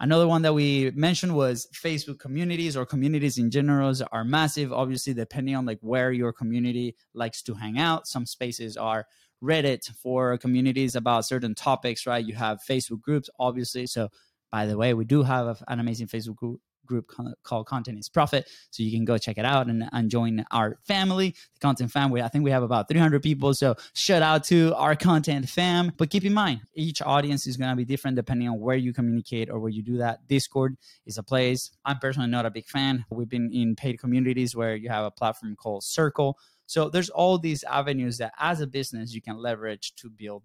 Another 0.00 0.26
one 0.26 0.42
that 0.42 0.52
we 0.52 0.90
mentioned 0.94 1.34
was 1.34 1.68
Facebook 1.72 2.18
communities 2.18 2.76
or 2.76 2.84
communities 2.84 3.38
in 3.38 3.50
general 3.50 3.94
are 4.10 4.24
massive. 4.24 4.72
Obviously, 4.72 5.14
depending 5.14 5.54
on 5.54 5.64
like 5.64 5.78
where 5.80 6.12
your 6.12 6.32
community 6.32 6.96
likes 7.14 7.42
to 7.42 7.54
hang 7.54 7.78
out. 7.78 8.08
Some 8.08 8.26
spaces 8.26 8.76
are 8.76 9.06
Reddit 9.42 9.88
for 9.94 10.36
communities 10.38 10.96
about 10.96 11.26
certain 11.26 11.54
topics, 11.54 12.06
right? 12.06 12.24
You 12.24 12.34
have 12.34 12.60
Facebook 12.68 13.02
groups, 13.02 13.30
obviously. 13.38 13.86
So, 13.86 14.08
by 14.50 14.66
the 14.66 14.76
way, 14.76 14.94
we 14.94 15.04
do 15.04 15.22
have 15.22 15.62
an 15.68 15.80
amazing 15.80 16.06
Facebook 16.06 16.36
group 16.36 16.60
group 16.86 17.10
called 17.42 17.66
Content 17.66 17.98
is 17.98 18.08
Profit. 18.08 18.48
So 18.70 18.82
you 18.82 18.92
can 18.92 19.04
go 19.04 19.18
check 19.18 19.38
it 19.38 19.44
out 19.44 19.68
and, 19.68 19.88
and 19.92 20.10
join 20.10 20.44
our 20.50 20.78
family, 20.86 21.30
the 21.30 21.60
Content 21.60 21.90
Fam. 21.90 22.14
I 22.14 22.28
think 22.28 22.44
we 22.44 22.50
have 22.50 22.62
about 22.62 22.88
300 22.88 23.22
people. 23.22 23.54
So 23.54 23.74
shout 23.94 24.22
out 24.22 24.44
to 24.44 24.74
our 24.76 24.96
Content 24.96 25.48
Fam. 25.48 25.92
But 25.96 26.10
keep 26.10 26.24
in 26.24 26.34
mind, 26.34 26.60
each 26.74 27.02
audience 27.02 27.46
is 27.46 27.56
going 27.56 27.70
to 27.70 27.76
be 27.76 27.84
different 27.84 28.16
depending 28.16 28.48
on 28.48 28.60
where 28.60 28.76
you 28.76 28.92
communicate 28.92 29.50
or 29.50 29.58
where 29.58 29.70
you 29.70 29.82
do 29.82 29.98
that. 29.98 30.26
Discord 30.28 30.76
is 31.06 31.18
a 31.18 31.22
place. 31.22 31.70
I'm 31.84 31.98
personally 31.98 32.28
not 32.28 32.46
a 32.46 32.50
big 32.50 32.66
fan. 32.66 33.04
We've 33.10 33.28
been 33.28 33.50
in 33.52 33.76
paid 33.76 33.98
communities 33.98 34.54
where 34.54 34.76
you 34.76 34.88
have 34.88 35.04
a 35.04 35.10
platform 35.10 35.56
called 35.56 35.84
Circle. 35.84 36.38
So 36.66 36.88
there's 36.88 37.10
all 37.10 37.38
these 37.38 37.62
avenues 37.64 38.18
that 38.18 38.32
as 38.38 38.60
a 38.60 38.66
business 38.66 39.12
you 39.12 39.20
can 39.20 39.36
leverage 39.36 39.94
to 39.96 40.08
build 40.08 40.44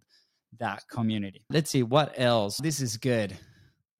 that 0.57 0.83
community. 0.89 1.45
Let's 1.49 1.69
see 1.69 1.83
what 1.83 2.13
else. 2.17 2.57
This 2.57 2.81
is 2.81 2.97
good. 2.97 3.37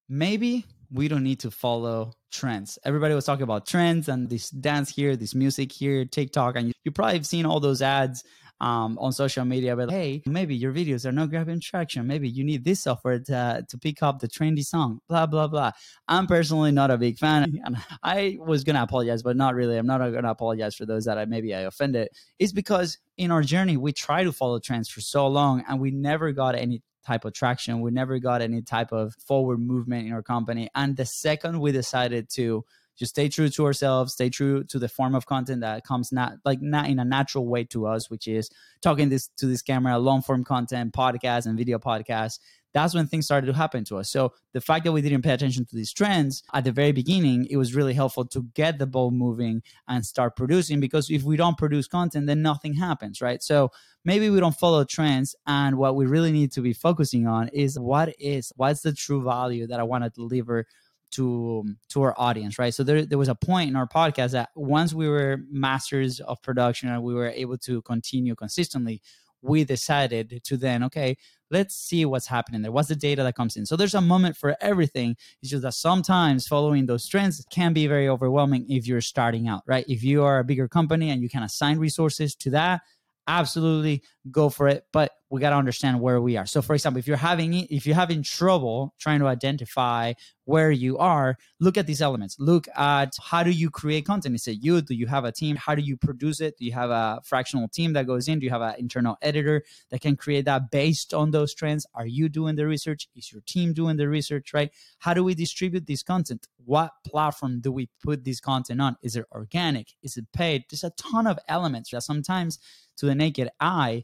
Maybe 0.09 0.65
we 0.91 1.07
don't 1.07 1.23
need 1.23 1.39
to 1.41 1.51
follow 1.51 2.13
trends. 2.31 2.79
Everybody 2.83 3.13
was 3.13 3.25
talking 3.25 3.43
about 3.43 3.67
trends 3.67 4.09
and 4.09 4.29
this 4.29 4.49
dance 4.49 4.89
here, 4.89 5.15
this 5.15 5.35
music 5.35 5.71
here, 5.71 6.03
TikTok, 6.05 6.55
and 6.55 6.67
you, 6.67 6.73
you 6.83 6.91
probably 6.91 7.13
have 7.13 7.27
seen 7.27 7.45
all 7.45 7.59
those 7.59 7.81
ads 7.81 8.23
um, 8.61 8.97
on 8.99 9.11
social 9.13 9.45
media. 9.45 9.75
But 9.75 9.89
hey, 9.89 10.21
maybe 10.25 10.55
your 10.55 10.73
videos 10.73 11.05
are 11.05 11.11
not 11.11 11.29
grabbing 11.29 11.61
traction. 11.61 12.07
Maybe 12.07 12.27
you 12.27 12.43
need 12.43 12.63
this 12.63 12.81
software 12.81 13.19
to, 13.19 13.65
to 13.67 13.77
pick 13.77 14.03
up 14.03 14.19
the 14.19 14.27
trendy 14.27 14.65
song. 14.65 14.99
Blah 15.07 15.27
blah 15.27 15.47
blah. 15.47 15.71
I'm 16.07 16.27
personally 16.27 16.71
not 16.71 16.91
a 16.91 16.97
big 16.97 17.17
fan, 17.17 17.59
and 17.63 17.77
I 18.03 18.37
was 18.39 18.63
gonna 18.63 18.83
apologize, 18.83 19.23
but 19.23 19.37
not 19.37 19.55
really. 19.55 19.77
I'm 19.77 19.87
not 19.87 19.99
gonna 19.99 20.31
apologize 20.31 20.75
for 20.75 20.85
those 20.85 21.05
that 21.05 21.17
I 21.17 21.25
maybe 21.25 21.53
I 21.53 21.61
offended. 21.61 22.09
It's 22.37 22.51
because 22.51 22.97
in 23.17 23.31
our 23.31 23.43
journey 23.43 23.77
we 23.77 23.93
try 23.93 24.23
to 24.23 24.31
follow 24.31 24.59
trends 24.59 24.89
for 24.89 25.01
so 25.01 25.27
long, 25.27 25.63
and 25.67 25.79
we 25.79 25.91
never 25.91 26.31
got 26.31 26.55
any 26.55 26.81
type 27.05 27.25
of 27.25 27.33
traction. 27.33 27.81
We 27.81 27.91
never 27.91 28.19
got 28.19 28.41
any 28.41 28.61
type 28.61 28.91
of 28.91 29.15
forward 29.25 29.59
movement 29.59 30.07
in 30.07 30.13
our 30.13 30.23
company. 30.23 30.69
And 30.75 30.97
the 30.97 31.05
second 31.05 31.59
we 31.59 31.71
decided 31.71 32.29
to 32.35 32.65
just 32.99 33.11
stay 33.11 33.29
true 33.29 33.47
to 33.47 33.65
ourselves, 33.65 34.13
stay 34.13 34.29
true 34.29 34.65
to 34.65 34.77
the 34.77 34.89
form 34.89 35.15
of 35.15 35.25
content 35.25 35.61
that 35.61 35.85
comes 35.85 36.11
not 36.11 36.33
like 36.43 36.61
not 36.61 36.89
in 36.89 36.99
a 36.99 37.05
natural 37.05 37.47
way 37.47 37.63
to 37.65 37.87
us, 37.87 38.09
which 38.09 38.27
is 38.27 38.49
talking 38.81 39.07
this 39.07 39.29
to 39.37 39.45
this 39.45 39.61
camera, 39.61 39.97
long 39.97 40.21
form 40.21 40.43
content, 40.43 40.93
podcast 40.93 41.45
and 41.45 41.57
video 41.57 41.79
podcasts. 41.79 42.39
That's 42.73 42.93
when 42.93 43.07
things 43.07 43.25
started 43.25 43.47
to 43.47 43.53
happen 43.53 43.83
to 43.85 43.97
us. 43.97 44.11
So 44.11 44.33
the 44.53 44.61
fact 44.61 44.85
that 44.85 44.91
we 44.91 45.01
didn't 45.01 45.23
pay 45.23 45.33
attention 45.33 45.65
to 45.65 45.75
these 45.75 45.91
trends 45.91 46.43
at 46.53 46.63
the 46.63 46.71
very 46.71 46.91
beginning, 46.91 47.47
it 47.49 47.57
was 47.57 47.75
really 47.75 47.93
helpful 47.93 48.25
to 48.25 48.43
get 48.53 48.77
the 48.77 48.87
ball 48.87 49.11
moving 49.11 49.63
and 49.87 50.05
start 50.05 50.35
producing 50.35 50.79
because 50.79 51.09
if 51.09 51.23
we 51.23 51.35
don't 51.35 51.57
produce 51.57 51.87
content, 51.87 52.27
then 52.27 52.41
nothing 52.41 52.73
happens, 52.73 53.21
right? 53.21 53.41
So 53.41 53.71
maybe 54.05 54.29
we 54.29 54.39
don't 54.39 54.55
follow 54.55 54.83
trends 54.83 55.35
and 55.45 55.77
what 55.77 55.95
we 55.95 56.05
really 56.05 56.31
need 56.31 56.51
to 56.53 56.61
be 56.61 56.73
focusing 56.73 57.27
on 57.27 57.47
is 57.49 57.77
what 57.79 58.13
is 58.19 58.51
what's 58.55 58.81
the 58.81 58.93
true 58.93 59.23
value 59.23 59.67
that 59.67 59.79
i 59.79 59.83
want 59.83 60.03
to 60.03 60.09
deliver 60.09 60.65
to 61.11 61.63
to 61.89 62.01
our 62.01 62.13
audience 62.17 62.59
right 62.59 62.73
so 62.73 62.83
there, 62.83 63.05
there 63.05 63.17
was 63.17 63.29
a 63.29 63.35
point 63.35 63.69
in 63.69 63.75
our 63.75 63.87
podcast 63.87 64.31
that 64.31 64.49
once 64.55 64.93
we 64.93 65.07
were 65.07 65.39
masters 65.49 66.19
of 66.21 66.41
production 66.41 66.89
and 66.89 67.03
we 67.03 67.13
were 67.13 67.29
able 67.29 67.57
to 67.57 67.81
continue 67.81 68.35
consistently 68.35 69.01
we 69.41 69.63
decided 69.63 70.41
to 70.43 70.57
then 70.57 70.83
okay 70.83 71.15
let's 71.51 71.75
see 71.75 72.05
what's 72.05 72.27
happening 72.27 72.61
there. 72.61 72.71
What's 72.71 72.89
the 72.89 72.95
data 72.95 73.23
that 73.23 73.35
comes 73.35 73.57
in? 73.57 73.65
So 73.65 73.75
there's 73.75 73.95
a 73.95 74.01
moment 74.01 74.37
for 74.37 74.55
everything. 74.61 75.15
It's 75.41 75.49
just 75.51 75.63
that 75.63 75.73
sometimes 75.73 76.47
following 76.47 76.85
those 76.85 77.07
trends 77.07 77.43
can 77.51 77.73
be 77.73 77.87
very 77.87 78.07
overwhelming 78.07 78.65
if 78.69 78.87
you're 78.87 79.01
starting 79.01 79.47
out 79.47 79.63
right? 79.65 79.85
If 79.87 80.03
you 80.03 80.23
are 80.23 80.39
a 80.39 80.43
bigger 80.43 80.67
company 80.67 81.09
and 81.09 81.21
you 81.21 81.29
can 81.29 81.43
assign 81.43 81.79
resources 81.79 82.35
to 82.35 82.51
that 82.51 82.81
absolutely 83.27 84.01
go 84.29 84.49
for 84.49 84.67
it. 84.67 84.85
But 84.91 85.11
we 85.29 85.39
got 85.39 85.51
to 85.51 85.55
understand 85.55 86.01
where 86.01 86.19
we 86.19 86.37
are. 86.37 86.45
So, 86.45 86.61
for 86.61 86.73
example, 86.73 86.99
if 86.99 87.07
you're 87.07 87.17
having 87.17 87.53
if 87.69 87.85
you're 87.85 87.95
having 87.95 88.23
trouble 88.23 88.95
trying 88.99 89.19
to 89.19 89.27
identify 89.27 90.13
where 90.45 90.71
you 90.71 90.97
are, 90.97 91.37
look 91.59 91.77
at 91.77 91.85
these 91.85 92.01
elements. 92.01 92.35
Look 92.39 92.67
at 92.75 93.13
how 93.21 93.43
do 93.43 93.51
you 93.51 93.69
create 93.69 94.05
content? 94.05 94.33
Is 94.33 94.47
it 94.47 94.57
you? 94.61 94.81
Do 94.81 94.95
you 94.95 95.05
have 95.05 95.25
a 95.25 95.31
team? 95.31 95.55
How 95.55 95.75
do 95.75 95.83
you 95.83 95.97
produce 95.97 96.41
it? 96.41 96.57
Do 96.57 96.65
you 96.65 96.71
have 96.71 96.89
a 96.89 97.21
fractional 97.23 97.67
team 97.67 97.93
that 97.93 98.07
goes 98.07 98.27
in? 98.27 98.39
Do 98.39 98.45
you 98.45 98.51
have 98.51 98.61
an 98.61 98.75
internal 98.79 99.17
editor 99.21 99.63
that 99.91 100.01
can 100.01 100.15
create 100.15 100.45
that 100.45 100.71
based 100.71 101.13
on 101.13 101.29
those 101.29 101.53
trends? 101.53 101.85
Are 101.93 102.07
you 102.07 102.29
doing 102.29 102.55
the 102.55 102.65
research? 102.65 103.07
Is 103.15 103.31
your 103.31 103.41
team 103.45 103.73
doing 103.73 103.97
the 103.97 104.09
research? 104.09 104.53
Right? 104.53 104.71
How 104.97 105.13
do 105.13 105.23
we 105.23 105.35
distribute 105.35 105.85
this 105.85 106.01
content? 106.01 106.47
What 106.65 106.91
platform 107.05 107.61
do 107.61 107.71
we 107.71 107.89
put 108.03 108.23
this 108.23 108.39
content 108.39 108.81
on? 108.81 108.97
Is 109.03 109.15
it 109.15 109.25
organic? 109.31 109.93
Is 110.01 110.17
it 110.17 110.31
paid? 110.33 110.63
There's 110.69 110.83
a 110.83 110.91
ton 110.91 111.27
of 111.27 111.37
elements 111.47 111.91
that 111.91 112.01
sometimes 112.01 112.57
to 112.99 113.05
the 113.05 113.15
naked 113.15 113.49
eye, 113.59 114.03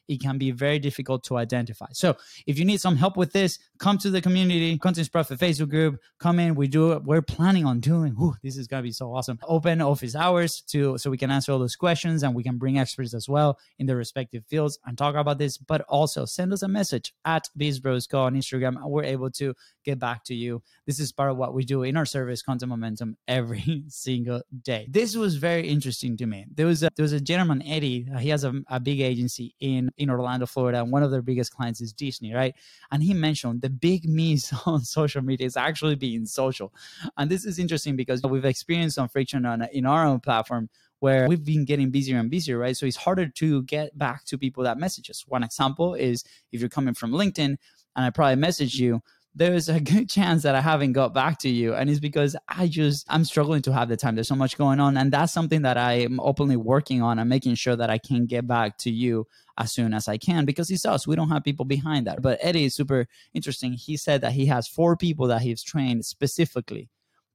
it 0.11 0.19
can 0.19 0.37
be 0.37 0.51
very 0.51 0.77
difficult 0.77 1.23
to 1.23 1.37
identify. 1.37 1.85
So 1.93 2.17
if 2.45 2.59
you 2.59 2.65
need 2.65 2.81
some 2.81 2.97
help 2.97 3.15
with 3.15 3.31
this, 3.31 3.57
come 3.79 3.97
to 3.99 4.09
the 4.09 4.21
community, 4.21 4.77
Content 4.77 5.09
Profit 5.09 5.39
Facebook 5.39 5.69
group, 5.69 6.01
come 6.19 6.37
in. 6.37 6.53
We 6.53 6.67
do 6.67 6.91
it. 6.91 7.03
We're 7.03 7.21
planning 7.21 7.65
on 7.65 7.79
doing, 7.79 8.11
whew, 8.13 8.35
this 8.43 8.57
is 8.57 8.67
gonna 8.67 8.83
be 8.83 8.91
so 8.91 9.13
awesome. 9.15 9.39
Open 9.43 9.79
office 9.81 10.13
hours 10.13 10.61
to 10.71 10.97
so 10.97 11.09
we 11.09 11.17
can 11.17 11.31
answer 11.31 11.53
all 11.53 11.59
those 11.59 11.77
questions 11.77 12.23
and 12.23 12.35
we 12.35 12.43
can 12.43 12.57
bring 12.57 12.77
experts 12.77 13.13
as 13.13 13.29
well 13.29 13.57
in 13.79 13.85
their 13.85 13.95
respective 13.95 14.43
fields 14.47 14.77
and 14.85 14.97
talk 14.97 15.15
about 15.15 15.37
this, 15.37 15.57
but 15.57 15.81
also 15.87 16.25
send 16.25 16.51
us 16.51 16.61
a 16.61 16.67
message 16.67 17.13
at 17.23 17.47
BizBrosCo 17.57 18.19
on 18.19 18.35
Instagram 18.35 18.75
and 18.75 18.91
we're 18.91 19.05
able 19.05 19.31
to 19.31 19.53
get 19.85 19.97
back 19.97 20.25
to 20.25 20.35
you. 20.35 20.61
This 20.85 20.99
is 20.99 21.13
part 21.13 21.31
of 21.31 21.37
what 21.37 21.53
we 21.53 21.63
do 21.63 21.83
in 21.83 21.95
our 21.95 22.05
service, 22.05 22.41
Content 22.41 22.69
Momentum, 22.69 23.15
every 23.29 23.85
single 23.87 24.41
day. 24.61 24.87
This 24.89 25.15
was 25.15 25.37
very 25.37 25.69
interesting 25.69 26.17
to 26.17 26.25
me. 26.25 26.47
There 26.53 26.65
was 26.65 26.83
a, 26.83 26.89
there 26.95 27.03
was 27.03 27.13
a 27.13 27.21
gentleman, 27.21 27.61
Eddie. 27.63 28.07
He 28.19 28.29
has 28.29 28.43
a, 28.43 28.53
a 28.67 28.79
big 28.79 28.99
agency 28.99 29.55
in 29.61 29.91
in 30.01 30.09
Orlando, 30.09 30.45
Florida, 30.45 30.81
and 30.81 30.91
one 30.91 31.03
of 31.03 31.11
their 31.11 31.21
biggest 31.21 31.53
clients 31.55 31.81
is 31.81 31.93
Disney, 31.93 32.33
right? 32.33 32.55
And 32.91 33.03
he 33.03 33.13
mentioned 33.13 33.61
the 33.61 33.69
big 33.69 34.07
miss 34.07 34.53
on 34.65 34.81
social 34.81 35.21
media 35.21 35.47
is 35.47 35.57
actually 35.57 35.95
being 35.95 36.25
social, 36.25 36.73
and 37.17 37.29
this 37.29 37.45
is 37.45 37.59
interesting 37.59 37.95
because 37.95 38.21
we've 38.23 38.45
experienced 38.45 38.95
some 38.95 39.07
friction 39.07 39.45
on 39.45 39.63
in 39.71 39.85
our 39.85 40.05
own 40.05 40.19
platform 40.19 40.69
where 41.01 41.27
we've 41.27 41.43
been 41.43 41.65
getting 41.65 41.89
busier 41.89 42.19
and 42.19 42.29
busier, 42.29 42.59
right? 42.59 42.77
So 42.77 42.85
it's 42.85 42.95
harder 42.95 43.27
to 43.27 43.63
get 43.63 43.97
back 43.97 44.23
to 44.25 44.37
people 44.37 44.63
that 44.63 44.77
message 44.77 45.09
us. 45.09 45.25
One 45.27 45.43
example 45.43 45.95
is 45.95 46.23
if 46.51 46.59
you're 46.59 46.69
coming 46.69 46.93
from 46.93 47.11
LinkedIn 47.11 47.57
and 47.95 48.05
I 48.05 48.11
probably 48.11 48.35
message 48.35 48.75
you, 48.75 49.01
there's 49.33 49.67
a 49.67 49.79
good 49.91 50.09
chance 50.09 50.43
that 50.43 50.53
I 50.53 50.61
haven't 50.61 50.93
got 50.93 51.13
back 51.13 51.39
to 51.39 51.49
you. 51.49 51.73
And 51.73 51.89
it's 51.89 51.99
because 51.99 52.35
I 52.47 52.67
just, 52.67 53.05
I'm 53.09 53.25
struggling 53.25 53.63
to 53.63 53.73
have 53.73 53.89
the 53.89 53.97
time. 53.97 54.13
There's 54.13 54.27
so 54.27 54.35
much 54.35 54.57
going 54.57 54.79
on. 54.79 54.95
And 54.95 55.11
that's 55.11 55.33
something 55.33 55.63
that 55.63 55.77
I 55.77 55.93
am 55.93 56.19
openly 56.19 56.55
working 56.55 57.01
on 57.01 57.17
and 57.17 57.27
making 57.27 57.55
sure 57.55 57.75
that 57.75 57.89
I 57.89 57.97
can 57.97 58.27
get 58.27 58.45
back 58.45 58.77
to 58.79 58.91
you 58.91 59.25
as 59.61 59.71
soon 59.71 59.93
as 59.93 60.07
I 60.07 60.17
can 60.17 60.45
because 60.45 60.71
it's 60.71 60.85
us. 60.85 61.05
We 61.05 61.15
don't 61.15 61.29
have 61.29 61.43
people 61.43 61.65
behind 61.65 62.07
that. 62.07 62.21
But 62.21 62.39
Eddie 62.41 62.65
is 62.65 62.75
super 62.75 63.07
interesting. 63.33 63.73
He 63.73 63.95
said 63.95 64.21
that 64.21 64.33
he 64.33 64.47
has 64.47 64.67
four 64.67 64.97
people 64.97 65.27
that 65.27 65.41
he's 65.41 65.63
trained 65.63 66.05
specifically 66.05 66.89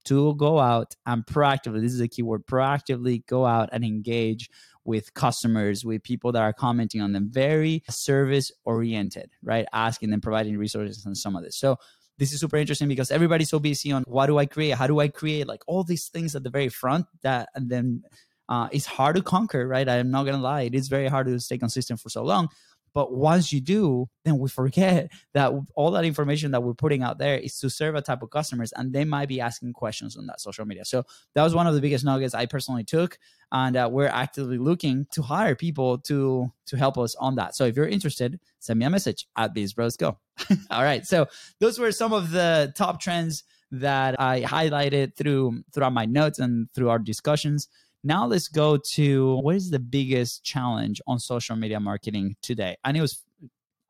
to 0.06 0.34
go 0.36 0.58
out 0.58 0.94
and 1.04 1.24
proactively, 1.26 1.80
this 1.80 1.92
is 1.92 2.00
a 2.00 2.08
keyword, 2.08 2.46
proactively 2.46 3.26
go 3.26 3.44
out 3.44 3.68
and 3.72 3.84
engage 3.84 4.48
with 4.84 5.12
customers, 5.14 5.84
with 5.84 6.02
people 6.02 6.30
that 6.32 6.42
are 6.42 6.52
commenting 6.52 7.00
on 7.00 7.12
them, 7.12 7.28
very 7.30 7.82
service 7.90 8.52
oriented, 8.64 9.30
right? 9.42 9.66
Asking 9.72 10.10
them, 10.10 10.20
providing 10.20 10.56
resources 10.58 11.04
and 11.06 11.16
some 11.16 11.34
of 11.34 11.42
this. 11.42 11.56
So 11.56 11.76
this 12.18 12.32
is 12.32 12.40
super 12.40 12.56
interesting 12.56 12.88
because 12.88 13.10
everybody's 13.10 13.50
so 13.50 13.58
busy 13.58 13.92
on 13.92 14.04
what 14.06 14.26
do 14.26 14.38
I 14.38 14.46
create? 14.46 14.74
How 14.74 14.86
do 14.86 15.00
I 15.00 15.08
create? 15.08 15.46
Like 15.46 15.62
all 15.66 15.84
these 15.84 16.06
things 16.08 16.34
at 16.34 16.44
the 16.44 16.50
very 16.50 16.68
front 16.68 17.06
that 17.22 17.48
and 17.54 17.68
then 17.68 18.02
uh, 18.48 18.68
it's 18.72 18.86
hard 18.86 19.16
to 19.16 19.22
conquer, 19.22 19.66
right? 19.66 19.88
I'm 19.88 20.10
not 20.10 20.24
gonna 20.24 20.42
lie, 20.42 20.62
it 20.62 20.74
is 20.74 20.88
very 20.88 21.08
hard 21.08 21.26
to 21.26 21.38
stay 21.40 21.58
consistent 21.58 22.00
for 22.00 22.08
so 22.08 22.22
long. 22.22 22.48
But 22.96 23.12
once 23.12 23.52
you 23.52 23.60
do, 23.60 24.08
then 24.24 24.38
we 24.38 24.48
forget 24.60 25.12
that 25.34 25.52
all 25.74 25.90
that 25.90 26.06
information 26.06 26.52
that 26.52 26.62
we're 26.62 26.72
putting 26.72 27.02
out 27.02 27.18
there 27.18 27.36
is 27.36 27.58
to 27.58 27.68
serve 27.68 27.94
a 27.94 28.00
type 28.00 28.22
of 28.22 28.30
customers, 28.30 28.72
and 28.72 28.90
they 28.90 29.04
might 29.04 29.28
be 29.28 29.38
asking 29.38 29.74
questions 29.74 30.16
on 30.16 30.24
that 30.28 30.40
social 30.40 30.64
media. 30.64 30.86
So 30.86 31.04
that 31.34 31.42
was 31.42 31.54
one 31.54 31.66
of 31.66 31.74
the 31.74 31.82
biggest 31.82 32.06
nuggets 32.06 32.34
I 32.34 32.46
personally 32.46 32.84
took, 32.84 33.18
and 33.52 33.76
uh, 33.76 33.90
we're 33.92 34.06
actively 34.06 34.56
looking 34.56 35.06
to 35.12 35.20
hire 35.20 35.54
people 35.54 35.98
to 36.08 36.50
to 36.68 36.76
help 36.78 36.96
us 36.96 37.14
on 37.16 37.34
that. 37.34 37.54
So 37.54 37.66
if 37.66 37.76
you're 37.76 37.86
interested, 37.86 38.40
send 38.60 38.78
me 38.78 38.86
a 38.86 38.90
message 38.90 39.28
at 39.36 39.54
BizBrosCo. 39.54 40.16
all 40.70 40.82
right. 40.82 41.06
So 41.06 41.26
those 41.60 41.78
were 41.78 41.92
some 41.92 42.14
of 42.14 42.30
the 42.30 42.72
top 42.74 42.98
trends 43.02 43.44
that 43.72 44.18
I 44.18 44.40
highlighted 44.40 45.16
through 45.16 45.64
throughout 45.72 45.92
my 45.92 46.06
notes 46.06 46.38
and 46.38 46.72
through 46.72 46.88
our 46.88 46.98
discussions. 46.98 47.68
Now 48.06 48.24
let's 48.24 48.46
go 48.46 48.76
to 48.94 49.34
what 49.38 49.56
is 49.56 49.70
the 49.70 49.80
biggest 49.80 50.44
challenge 50.44 51.00
on 51.08 51.18
social 51.18 51.56
media 51.56 51.80
marketing 51.80 52.36
today? 52.40 52.76
And 52.84 52.96
it 52.96 53.00
was 53.00 53.24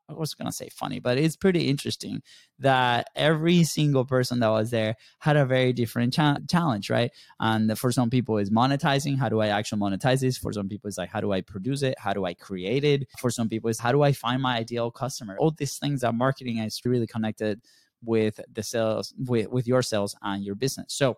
I 0.09 0.13
was 0.13 0.33
gonna 0.33 0.51
say 0.51 0.69
funny, 0.69 0.99
but 0.99 1.19
it's 1.19 1.35
pretty 1.35 1.67
interesting 1.67 2.23
that 2.57 3.09
every 3.15 3.63
single 3.63 4.05
person 4.05 4.39
that 4.39 4.47
was 4.49 4.71
there 4.71 4.95
had 5.19 5.37
a 5.37 5.45
very 5.45 5.71
different 5.71 6.15
cha- 6.15 6.39
challenge, 6.49 6.89
right? 6.89 7.11
And 7.39 7.77
for 7.77 7.91
some 7.91 8.09
people, 8.09 8.39
is 8.39 8.49
monetizing. 8.49 9.19
How 9.19 9.29
do 9.29 9.39
I 9.39 9.49
actually 9.49 9.81
monetize 9.81 10.21
this? 10.21 10.35
For 10.37 10.51
some 10.51 10.67
people, 10.67 10.87
it's 10.87 10.97
like 10.97 11.09
how 11.09 11.21
do 11.21 11.31
I 11.31 11.41
produce 11.41 11.83
it? 11.83 11.93
How 11.99 12.13
do 12.13 12.25
I 12.25 12.33
create 12.33 12.83
it? 12.83 13.07
For 13.19 13.29
some 13.29 13.49
people, 13.49 13.69
it's 13.69 13.79
how 13.79 13.91
do 13.91 14.01
I 14.01 14.13
find 14.13 14.41
my 14.41 14.57
ideal 14.57 14.89
customer? 14.89 15.37
All 15.37 15.51
these 15.51 15.77
things 15.77 16.01
that 16.01 16.15
marketing 16.15 16.57
is 16.57 16.81
really 16.85 17.05
connected 17.05 17.61
with 18.03 18.39
the 18.51 18.63
sales, 18.63 19.13
with 19.15 19.49
with 19.49 19.67
your 19.67 19.83
sales 19.83 20.15
and 20.23 20.43
your 20.43 20.55
business. 20.55 20.87
So 20.89 21.17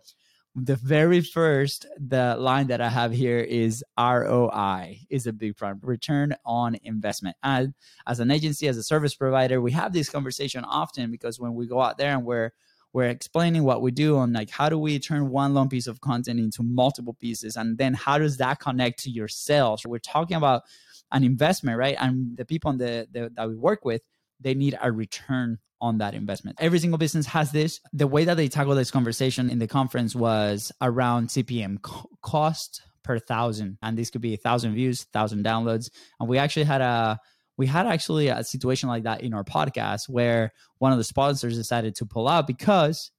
the 0.55 0.75
very 0.75 1.21
first 1.21 1.85
the 1.99 2.35
line 2.37 2.67
that 2.67 2.81
i 2.81 2.89
have 2.89 3.11
here 3.11 3.39
is 3.39 3.83
roi 3.97 4.99
is 5.09 5.27
a 5.27 5.33
big 5.33 5.55
problem. 5.55 5.79
Return 5.83 6.35
on 6.45 6.75
investment. 6.83 7.37
And 7.43 7.73
as 8.07 8.19
an 8.19 8.31
agency 8.31 8.67
as 8.67 8.77
a 8.77 8.83
service 8.83 9.15
provider 9.15 9.61
we 9.61 9.71
have 9.71 9.93
this 9.93 10.09
conversation 10.09 10.63
often 10.63 11.11
because 11.11 11.39
when 11.39 11.53
we 11.53 11.67
go 11.67 11.79
out 11.81 11.97
there 11.97 12.13
and 12.13 12.25
we're 12.25 12.51
we're 12.91 13.09
explaining 13.09 13.63
what 13.63 13.83
we 13.83 13.91
do 13.91 14.17
on 14.17 14.33
like 14.33 14.49
how 14.49 14.69
do 14.69 14.79
we 14.79 14.97
turn 14.97 15.29
one 15.29 15.53
long 15.53 15.69
piece 15.69 15.85
of 15.85 16.01
content 16.01 16.39
into 16.39 16.63
multiple 16.63 17.13
pieces? 17.13 17.55
And 17.55 17.77
then 17.77 17.93
how 17.93 18.17
does 18.17 18.37
that 18.37 18.59
connect 18.59 19.03
to 19.03 19.11
your 19.11 19.27
sales 19.27 19.85
we're 19.85 19.99
talking 19.99 20.37
about 20.37 20.63
an 21.11 21.23
investment 21.23 21.77
right? 21.77 21.95
And 21.99 22.35
the 22.35 22.45
people 22.45 22.69
on 22.69 22.79
the, 22.79 23.07
the 23.11 23.31
that 23.35 23.47
we 23.47 23.55
work 23.55 23.85
with 23.85 24.01
they 24.39 24.53
need 24.53 24.77
a 24.81 24.91
return 24.91 25.59
on 25.81 25.99
that 25.99 26.13
investment. 26.13 26.57
Every 26.59 26.79
single 26.79 26.97
business 26.97 27.25
has 27.27 27.51
this. 27.51 27.79
The 27.93 28.07
way 28.07 28.25
that 28.25 28.35
they 28.35 28.47
tackle 28.47 28.75
this 28.75 28.91
conversation 28.91 29.49
in 29.49 29.59
the 29.59 29.67
conference 29.67 30.15
was 30.15 30.71
around 30.81 31.29
CPM 31.29 31.81
cost 32.21 32.81
per 33.03 33.19
thousand, 33.19 33.77
and 33.81 33.97
this 33.97 34.09
could 34.09 34.21
be 34.21 34.33
a 34.33 34.37
thousand 34.37 34.73
views, 34.73 35.03
thousand 35.13 35.45
downloads. 35.45 35.89
And 36.19 36.27
we 36.27 36.37
actually 36.37 36.65
had 36.65 36.81
a 36.81 37.19
we 37.57 37.67
had 37.67 37.87
actually 37.87 38.29
a 38.29 38.43
situation 38.43 38.87
like 38.87 39.03
that 39.03 39.21
in 39.21 39.33
our 39.33 39.43
podcast 39.43 40.07
where 40.07 40.53
one 40.77 40.93
of 40.93 40.97
the 40.97 41.03
sponsors 41.03 41.57
decided 41.57 41.95
to 41.95 42.05
pull 42.05 42.27
out 42.27 42.47
because 42.47 43.11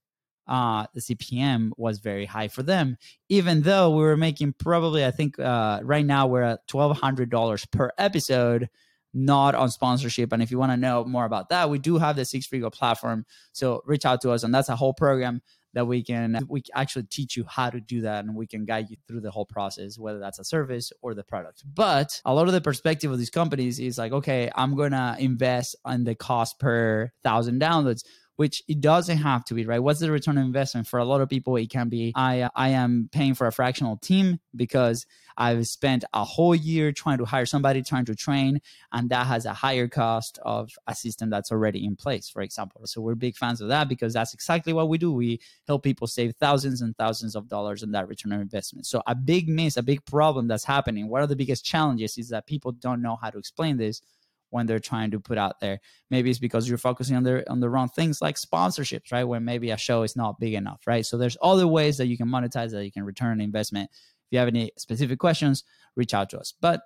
uh, 0.49 0.87
the 0.95 1.01
CPM 1.01 1.71
was 1.77 1.99
very 1.99 2.25
high 2.25 2.49
for 2.49 2.63
them, 2.63 2.97
even 3.29 3.63
though 3.63 3.91
we 3.91 4.03
were 4.03 4.17
making 4.17 4.55
probably, 4.59 5.05
I 5.05 5.11
think, 5.11 5.39
uh, 5.39 5.81
right 5.83 6.05
now 6.05 6.27
we're 6.27 6.43
at 6.43 6.67
twelve 6.67 6.99
hundred 6.99 7.31
dollars 7.31 7.65
per 7.67 7.91
episode 7.99 8.69
not 9.13 9.55
on 9.55 9.71
sponsorship. 9.71 10.33
And 10.33 10.43
if 10.43 10.51
you 10.51 10.59
want 10.59 10.73
to 10.73 10.77
know 10.77 11.05
more 11.05 11.25
about 11.25 11.49
that, 11.49 11.71
we 11.71 11.79
do 11.79 11.99
have 11.99 12.17
the 12.17 12.25
Six 12.25 12.47
Figure 12.47 12.71
platform. 12.71 13.25
So 13.53 13.83
reach 13.85 14.05
out 14.05 14.21
to 14.23 14.31
us, 14.31 14.43
and 14.43 14.55
that's 14.55 14.69
a 14.69 14.77
whole 14.77 14.95
program 14.95 15.43
that 15.73 15.87
we 15.87 16.03
can 16.03 16.39
we 16.49 16.63
actually 16.75 17.05
teach 17.05 17.37
you 17.37 17.45
how 17.49 17.71
to 17.71 17.81
do 17.81 18.01
that 18.03 18.25
and 18.25 18.35
we 18.35 18.47
can 18.47 18.65
guide 18.65 18.91
you 18.91 18.97
through 19.07 19.21
the 19.21 19.31
whole 19.31 19.45
process 19.45 19.99
whether 19.99 20.19
that's 20.19 20.39
a 20.39 20.45
service 20.45 20.93
or 21.03 21.15
the 21.15 21.23
product 21.23 21.63
but 21.75 22.21
a 22.25 22.35
lot 22.35 22.47
of 22.47 22.53
the 22.53 22.61
perspective 22.61 23.11
of 23.11 23.19
these 23.19 23.31
companies 23.31 23.79
is 23.79 23.99
like 23.99 24.13
okay 24.13 24.51
i'm 24.55 24.77
gonna 24.77 25.17
invest 25.19 25.77
on 25.85 26.05
the 26.05 26.15
cost 26.15 26.59
per 26.59 27.11
thousand 27.23 27.61
downloads 27.61 28.03
which 28.41 28.63
it 28.69 28.81
doesn't 28.81 29.19
have 29.19 29.45
to 29.45 29.53
be, 29.53 29.67
right? 29.67 29.81
What's 29.81 30.01
the 30.01 30.11
return 30.11 30.39
on 30.39 30.47
investment? 30.47 30.87
For 30.87 30.99
a 30.99 31.05
lot 31.05 31.21
of 31.21 31.29
people, 31.29 31.57
it 31.57 31.69
can 31.69 31.91
be 31.91 32.11
I 32.17 32.49
I 32.57 32.69
am 32.71 33.11
paying 33.13 33.35
for 33.35 33.47
a 33.47 33.53
fractional 33.53 33.99
team 33.99 34.41
because 34.57 35.05
I've 35.37 35.67
spent 35.67 36.07
a 36.15 36.25
whole 36.25 36.55
year 36.55 36.91
trying 36.91 37.19
to 37.19 37.27
hire 37.27 37.45
somebody, 37.45 37.83
trying 37.83 38.07
to 38.07 38.15
train, 38.15 38.63
and 38.93 39.11
that 39.11 39.27
has 39.27 39.45
a 39.45 39.53
higher 39.53 39.89
cost 39.89 40.39
of 40.41 40.71
a 40.87 40.95
system 40.95 41.29
that's 41.29 41.53
already 41.53 41.85
in 41.85 41.97
place, 41.97 42.31
for 42.31 42.41
example. 42.41 42.81
So 42.87 43.03
we're 43.03 43.15
big 43.15 43.37
fans 43.37 43.61
of 43.61 43.69
that 43.69 43.91
because 43.91 44.15
that's 44.15 44.33
exactly 44.33 44.73
what 44.73 44.89
we 44.89 44.97
do. 44.97 45.13
We 45.13 45.39
help 45.67 45.83
people 45.83 46.07
save 46.07 46.35
thousands 46.41 46.81
and 46.81 46.97
thousands 46.97 47.37
of 47.37 47.47
dollars 47.47 47.83
in 47.83 47.93
that 47.93 48.09
return 48.09 48.33
on 48.33 48.41
investment. 48.41 48.87
So 48.87 49.03
a 49.07 49.15
big 49.15 49.51
miss, 49.51 49.77
a 49.77 49.83
big 49.83 50.03
problem 50.07 50.49
that's 50.49 50.65
happening, 50.65 51.11
one 51.11 51.23
of 51.23 51.29
the 51.29 51.37
biggest 51.37 51.63
challenges 51.63 52.17
is 52.17 52.31
that 52.31 52.47
people 52.47 52.73
don't 52.73 53.03
know 53.03 53.17
how 53.21 53.29
to 53.29 53.37
explain 53.37 53.77
this 53.77 54.01
when 54.51 54.67
they're 54.67 54.79
trying 54.79 55.11
to 55.13 55.21
put 55.21 55.39
out 55.39 55.61
there. 55.61 55.81
Maybe 56.11 56.31
it's 56.31 56.39
because 56.39 56.69
you're 56.69 56.79
focusing 56.79 57.17
on 57.17 57.23
the 57.23 57.49
on 57.51 57.61
the 57.61 57.71
wrong 57.71 57.89
things 57.89 58.21
like 58.21 58.37
sponsorships, 58.37 59.13
right? 59.13 59.25
When 59.25 59.45
maybe 59.45 59.71
a 59.71 59.77
show 59.77 60.03
is 60.03 60.17
not 60.17 60.39
big 60.39 60.55
enough, 60.55 60.83
right? 60.87 61.07
So 61.07 61.17
there's 61.17 61.37
other 61.43 61.67
ways 61.67 61.97
that 61.99 62.07
you 62.07 62.17
can 62.17 62.29
monetize 62.29 62.71
that 62.73 62.85
you 62.85 62.93
can 62.93 63.05
return 63.05 63.33
an 63.33 63.41
investment. 63.41 63.91
If 63.93 64.33
you 64.33 64.39
have 64.39 64.49
any 64.49 64.71
specific 64.77 65.19
questions, 65.19 65.65
reach 65.97 66.15
out 66.15 66.31
to 66.31 66.39
us. 66.39 66.53
But 66.61 66.83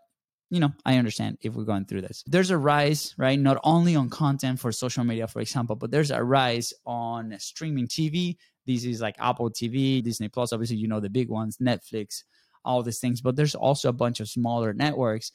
you 0.50 0.60
know, 0.60 0.72
I 0.84 0.98
understand 0.98 1.38
if 1.40 1.54
we're 1.54 1.64
going 1.64 1.86
through 1.86 2.02
this. 2.02 2.22
There's 2.26 2.50
a 2.50 2.58
rise, 2.58 3.14
right? 3.18 3.38
Not 3.38 3.58
only 3.64 3.96
on 3.96 4.10
content 4.10 4.60
for 4.60 4.70
social 4.70 5.02
media, 5.02 5.26
for 5.26 5.40
example, 5.40 5.74
but 5.74 5.90
there's 5.90 6.10
a 6.10 6.22
rise 6.22 6.72
on 6.86 7.34
streaming 7.38 7.88
TV. 7.88 8.36
This 8.66 8.84
is 8.84 9.00
like 9.00 9.16
Apple 9.18 9.50
TV, 9.50 10.02
Disney 10.02 10.28
Plus, 10.28 10.52
obviously, 10.52 10.76
you 10.76 10.88
know, 10.88 11.00
the 11.00 11.10
big 11.10 11.28
ones, 11.28 11.58
Netflix, 11.58 12.22
all 12.64 12.82
these 12.82 13.00
things. 13.00 13.20
But 13.20 13.36
there's 13.36 13.54
also 13.54 13.88
a 13.88 13.92
bunch 13.92 14.20
of 14.20 14.28
smaller 14.28 14.72
networks 14.72 15.32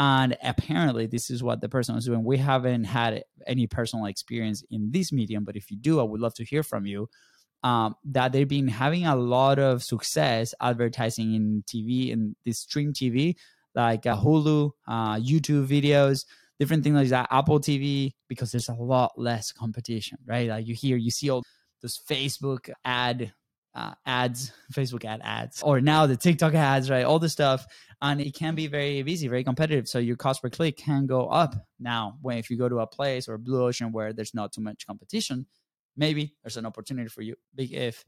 And 0.00 0.34
apparently, 0.42 1.04
this 1.04 1.28
is 1.28 1.42
what 1.42 1.60
the 1.60 1.68
person 1.68 1.94
was 1.94 2.06
doing. 2.06 2.24
We 2.24 2.38
haven't 2.38 2.84
had 2.84 3.22
any 3.46 3.66
personal 3.66 4.06
experience 4.06 4.64
in 4.70 4.90
this 4.90 5.12
medium, 5.12 5.44
but 5.44 5.56
if 5.56 5.70
you 5.70 5.76
do, 5.76 6.00
I 6.00 6.04
would 6.04 6.22
love 6.22 6.32
to 6.36 6.44
hear 6.44 6.62
from 6.62 6.86
you. 6.86 7.10
Um, 7.62 7.94
that 8.06 8.32
they've 8.32 8.48
been 8.48 8.68
having 8.68 9.04
a 9.04 9.14
lot 9.14 9.58
of 9.58 9.82
success 9.82 10.54
advertising 10.62 11.34
in 11.34 11.64
TV 11.66 12.14
and 12.14 12.34
this 12.46 12.60
stream 12.60 12.94
TV, 12.94 13.36
like 13.74 14.06
uh, 14.06 14.16
Hulu, 14.16 14.70
uh, 14.88 15.16
YouTube 15.16 15.66
videos, 15.66 16.24
different 16.58 16.82
things 16.82 16.96
like 16.96 17.08
that, 17.08 17.28
Apple 17.30 17.60
TV, 17.60 18.14
because 18.26 18.52
there's 18.52 18.70
a 18.70 18.74
lot 18.74 19.12
less 19.18 19.52
competition, 19.52 20.16
right? 20.24 20.48
Like 20.48 20.66
you 20.66 20.74
hear, 20.74 20.96
you 20.96 21.10
see 21.10 21.28
all 21.28 21.42
those 21.82 22.00
Facebook 22.08 22.70
ad 22.86 23.34
uh, 23.74 23.94
ads, 24.06 24.52
Facebook 24.72 25.04
ad 25.04 25.20
ads, 25.22 25.62
or 25.62 25.80
now 25.80 26.06
the 26.06 26.16
TikTok 26.16 26.54
ads, 26.54 26.90
right? 26.90 27.04
All 27.04 27.18
the 27.18 27.28
stuff. 27.28 27.66
And 28.02 28.20
it 28.20 28.34
can 28.34 28.54
be 28.54 28.66
very 28.66 29.00
easy, 29.00 29.28
very 29.28 29.44
competitive. 29.44 29.86
So 29.86 29.98
your 29.98 30.16
cost 30.16 30.40
per 30.42 30.48
click 30.48 30.78
can 30.78 31.06
go 31.06 31.28
up. 31.28 31.54
Now, 31.78 32.16
when 32.22 32.38
if 32.38 32.48
you 32.48 32.56
go 32.56 32.68
to 32.68 32.78
a 32.78 32.86
place 32.86 33.28
or 33.28 33.34
a 33.34 33.38
Blue 33.38 33.62
Ocean 33.62 33.92
where 33.92 34.12
there's 34.12 34.34
not 34.34 34.52
too 34.52 34.62
much 34.62 34.86
competition, 34.86 35.46
maybe 35.96 36.34
there's 36.42 36.56
an 36.56 36.66
opportunity 36.66 37.08
for 37.08 37.22
you. 37.22 37.36
Big 37.54 37.72
if 37.72 38.04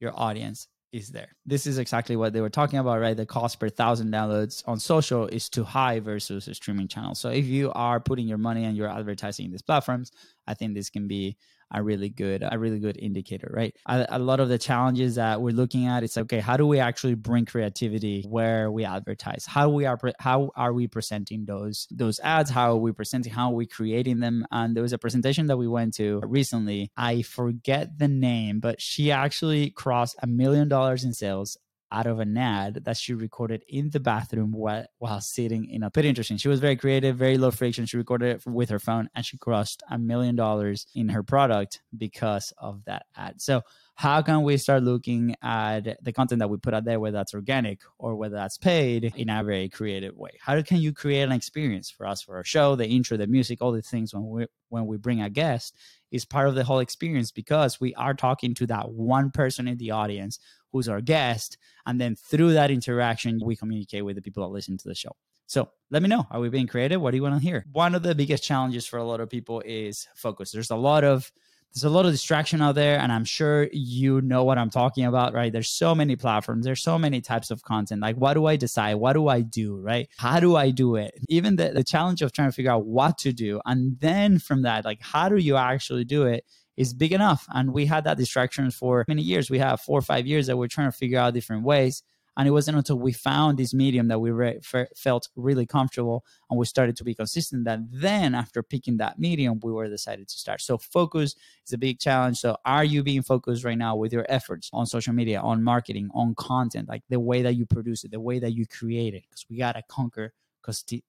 your 0.00 0.18
audience 0.18 0.68
is 0.94 1.08
there. 1.08 1.34
This 1.44 1.66
is 1.66 1.78
exactly 1.78 2.14
what 2.14 2.32
they 2.32 2.40
were 2.40 2.48
talking 2.48 2.78
about, 2.78 3.00
right? 3.00 3.16
The 3.16 3.26
cost 3.26 3.58
per 3.58 3.68
thousand 3.68 4.12
downloads 4.12 4.62
on 4.66 4.78
social 4.78 5.26
is 5.26 5.48
too 5.48 5.64
high 5.64 5.98
versus 5.98 6.46
a 6.46 6.54
streaming 6.54 6.88
channel. 6.88 7.14
So 7.16 7.30
if 7.30 7.44
you 7.46 7.72
are 7.72 7.98
putting 7.98 8.28
your 8.28 8.38
money 8.38 8.64
and 8.64 8.76
you're 8.76 8.88
advertising 8.88 9.46
in 9.46 9.50
these 9.50 9.62
platforms, 9.62 10.12
I 10.46 10.54
think 10.54 10.74
this 10.74 10.90
can 10.90 11.08
be 11.08 11.36
a 11.74 11.82
really 11.82 12.08
good 12.08 12.44
a 12.48 12.58
really 12.58 12.78
good 12.78 12.96
indicator 12.96 13.50
right? 13.52 13.76
A, 13.86 14.06
a, 14.10 14.18
lot 14.18 14.40
of 14.40 14.48
the 14.48 14.58
challenges 14.58 15.16
that 15.16 15.40
we're 15.40 15.54
looking 15.54 15.86
at 15.86 16.02
it's 16.02 16.16
okay 16.16 16.40
how 16.40 16.56
do 16.56 16.66
we 16.66 16.78
actually 16.78 17.14
bring 17.14 17.44
creativity 17.44 18.24
where 18.28 18.70
we 18.70 18.84
advertise? 18.84 19.44
How 19.46 19.68
we 19.68 19.86
are 19.86 19.98
how 20.18 20.50
are 20.56 20.72
we 20.72 20.86
presenting 20.86 21.44
those 21.44 21.86
those 21.90 22.20
ads? 22.20 22.50
How 22.50 22.72
are 22.72 22.76
we 22.76 22.92
presenting 22.92 23.32
how 23.32 23.50
are 23.50 23.54
we 23.54 23.66
creating 23.66 24.20
them? 24.20 24.46
And 24.50 24.74
there 24.74 24.82
was 24.82 24.92
a 24.92 24.98
presentation 24.98 25.46
that 25.48 25.56
we 25.56 25.68
went 25.68 25.94
to 25.94 26.20
recently. 26.24 26.90
I 26.96 27.22
forget 27.22 27.98
the 27.98 28.08
name 28.08 28.60
but 28.60 28.80
she 28.80 29.10
actually 29.10 29.70
crossed 29.70 30.16
a 30.22 30.26
million 30.26 30.68
dollars 30.68 31.04
in 31.04 31.12
sales 31.12 31.58
out 31.94 32.06
of 32.06 32.18
an 32.18 32.36
ad 32.36 32.84
that 32.84 32.96
she 32.96 33.14
recorded 33.14 33.62
in 33.68 33.90
the 33.90 34.00
bathroom 34.00 34.50
while, 34.50 34.84
while 34.98 35.20
sitting 35.20 35.70
in 35.70 35.84
a 35.84 35.90
pretty 35.90 36.08
interesting. 36.08 36.36
She 36.36 36.48
was 36.48 36.58
very 36.58 36.76
creative, 36.76 37.16
very 37.16 37.38
low 37.38 37.52
friction. 37.52 37.86
She 37.86 37.96
recorded 37.96 38.36
it 38.36 38.46
with 38.46 38.68
her 38.70 38.80
phone 38.80 39.08
and 39.14 39.24
she 39.24 39.38
crossed 39.38 39.82
a 39.88 39.96
million 39.96 40.34
dollars 40.34 40.86
in 40.94 41.08
her 41.10 41.22
product 41.22 41.82
because 41.96 42.52
of 42.58 42.84
that 42.86 43.06
ad. 43.16 43.40
So 43.40 43.62
how 43.96 44.22
can 44.22 44.42
we 44.42 44.56
start 44.56 44.82
looking 44.82 45.36
at 45.42 46.02
the 46.02 46.12
content 46.12 46.40
that 46.40 46.50
we 46.50 46.56
put 46.56 46.74
out 46.74 46.84
there, 46.84 46.98
whether 46.98 47.16
that's 47.16 47.34
organic 47.34 47.80
or 47.98 48.16
whether 48.16 48.34
that's 48.34 48.58
paid 48.58 49.12
in 49.16 49.30
a 49.30 49.44
very 49.44 49.68
creative 49.68 50.16
way? 50.16 50.32
How 50.40 50.60
can 50.62 50.78
you 50.78 50.92
create 50.92 51.22
an 51.22 51.32
experience 51.32 51.90
for 51.90 52.06
us 52.06 52.20
for 52.20 52.36
our 52.36 52.44
show, 52.44 52.74
the 52.74 52.88
intro, 52.88 53.16
the 53.16 53.28
music, 53.28 53.62
all 53.62 53.72
the 53.72 53.82
things 53.82 54.12
when 54.12 54.28
we 54.28 54.46
when 54.68 54.86
we 54.86 54.96
bring 54.96 55.22
a 55.22 55.30
guest 55.30 55.76
is 56.10 56.24
part 56.24 56.48
of 56.48 56.56
the 56.56 56.64
whole 56.64 56.80
experience 56.80 57.30
because 57.30 57.80
we 57.80 57.94
are 57.94 58.14
talking 58.14 58.54
to 58.54 58.66
that 58.66 58.90
one 58.90 59.30
person 59.30 59.68
in 59.68 59.78
the 59.78 59.92
audience 59.92 60.40
who's 60.72 60.88
our 60.88 61.00
guest. 61.00 61.56
And 61.86 62.00
then 62.00 62.16
through 62.16 62.54
that 62.54 62.72
interaction, 62.72 63.40
we 63.44 63.54
communicate 63.54 64.04
with 64.04 64.16
the 64.16 64.22
people 64.22 64.42
that 64.42 64.52
listen 64.52 64.76
to 64.76 64.88
the 64.88 64.94
show. 64.94 65.16
So 65.46 65.68
let 65.90 66.02
me 66.02 66.08
know. 66.08 66.26
Are 66.30 66.40
we 66.40 66.48
being 66.48 66.66
creative? 66.66 67.00
What 67.00 67.12
do 67.12 67.16
you 67.16 67.22
want 67.22 67.36
to 67.36 67.40
hear? 67.40 67.64
One 67.70 67.94
of 67.94 68.02
the 68.02 68.14
biggest 68.14 68.42
challenges 68.42 68.86
for 68.86 68.98
a 68.98 69.04
lot 69.04 69.20
of 69.20 69.30
people 69.30 69.62
is 69.64 70.08
focus. 70.16 70.50
There's 70.50 70.70
a 70.70 70.76
lot 70.76 71.04
of 71.04 71.30
there's 71.74 71.84
a 71.84 71.90
lot 71.90 72.06
of 72.06 72.12
distraction 72.12 72.60
out 72.60 72.74
there 72.74 72.98
and 72.98 73.12
i'm 73.12 73.24
sure 73.24 73.68
you 73.72 74.20
know 74.20 74.44
what 74.44 74.58
i'm 74.58 74.70
talking 74.70 75.04
about 75.04 75.34
right 75.34 75.52
there's 75.52 75.68
so 75.68 75.94
many 75.94 76.16
platforms 76.16 76.64
there's 76.64 76.82
so 76.82 76.98
many 76.98 77.20
types 77.20 77.50
of 77.50 77.62
content 77.62 78.00
like 78.00 78.16
what 78.16 78.34
do 78.34 78.46
i 78.46 78.56
decide 78.56 78.94
what 78.94 79.14
do 79.14 79.28
i 79.28 79.40
do 79.40 79.76
right 79.80 80.08
how 80.16 80.40
do 80.40 80.56
i 80.56 80.70
do 80.70 80.96
it 80.96 81.14
even 81.28 81.56
the, 81.56 81.70
the 81.70 81.84
challenge 81.84 82.22
of 82.22 82.32
trying 82.32 82.48
to 82.48 82.54
figure 82.54 82.70
out 82.70 82.86
what 82.86 83.18
to 83.18 83.32
do 83.32 83.60
and 83.66 83.98
then 84.00 84.38
from 84.38 84.62
that 84.62 84.84
like 84.84 85.00
how 85.00 85.28
do 85.28 85.36
you 85.36 85.56
actually 85.56 86.04
do 86.04 86.24
it 86.24 86.44
is 86.76 86.92
big 86.92 87.12
enough. 87.12 87.46
And 87.54 87.72
we 87.72 87.86
had 87.86 88.04
that 88.04 88.16
distraction 88.16 88.70
for 88.70 89.04
many 89.08 89.22
years. 89.22 89.50
We 89.50 89.58
have 89.58 89.80
four 89.80 89.98
or 89.98 90.02
five 90.02 90.26
years 90.26 90.46
that 90.46 90.56
we're 90.56 90.68
trying 90.68 90.90
to 90.90 90.96
figure 90.96 91.18
out 91.18 91.34
different 91.34 91.64
ways. 91.64 92.02
And 92.36 92.48
it 92.48 92.50
wasn't 92.50 92.76
until 92.76 92.98
we 92.98 93.12
found 93.12 93.58
this 93.58 93.72
medium 93.72 94.08
that 94.08 94.18
we 94.18 94.30
re- 94.30 94.60
felt 94.96 95.28
really 95.36 95.66
comfortable 95.66 96.24
and 96.50 96.58
we 96.58 96.66
started 96.66 96.96
to 96.96 97.04
be 97.04 97.14
consistent 97.14 97.64
that 97.64 97.80
then, 97.90 98.34
after 98.34 98.62
picking 98.62 98.96
that 98.98 99.18
medium, 99.18 99.60
we 99.62 99.72
were 99.72 99.88
decided 99.88 100.28
to 100.28 100.38
start. 100.38 100.60
So, 100.60 100.78
focus 100.78 101.36
is 101.66 101.72
a 101.72 101.78
big 101.78 101.98
challenge. 101.98 102.38
So, 102.38 102.56
are 102.64 102.84
you 102.84 103.02
being 103.02 103.22
focused 103.22 103.64
right 103.64 103.78
now 103.78 103.96
with 103.96 104.12
your 104.12 104.26
efforts 104.28 104.70
on 104.72 104.86
social 104.86 105.12
media, 105.12 105.40
on 105.40 105.62
marketing, 105.62 106.10
on 106.14 106.34
content, 106.34 106.88
like 106.88 107.02
the 107.08 107.20
way 107.20 107.42
that 107.42 107.54
you 107.54 107.66
produce 107.66 108.04
it, 108.04 108.10
the 108.10 108.20
way 108.20 108.38
that 108.38 108.52
you 108.52 108.66
create 108.66 109.14
it? 109.14 109.24
Because 109.28 109.46
we 109.48 109.58
got 109.58 109.72
to 109.72 109.82
conquer 109.88 110.32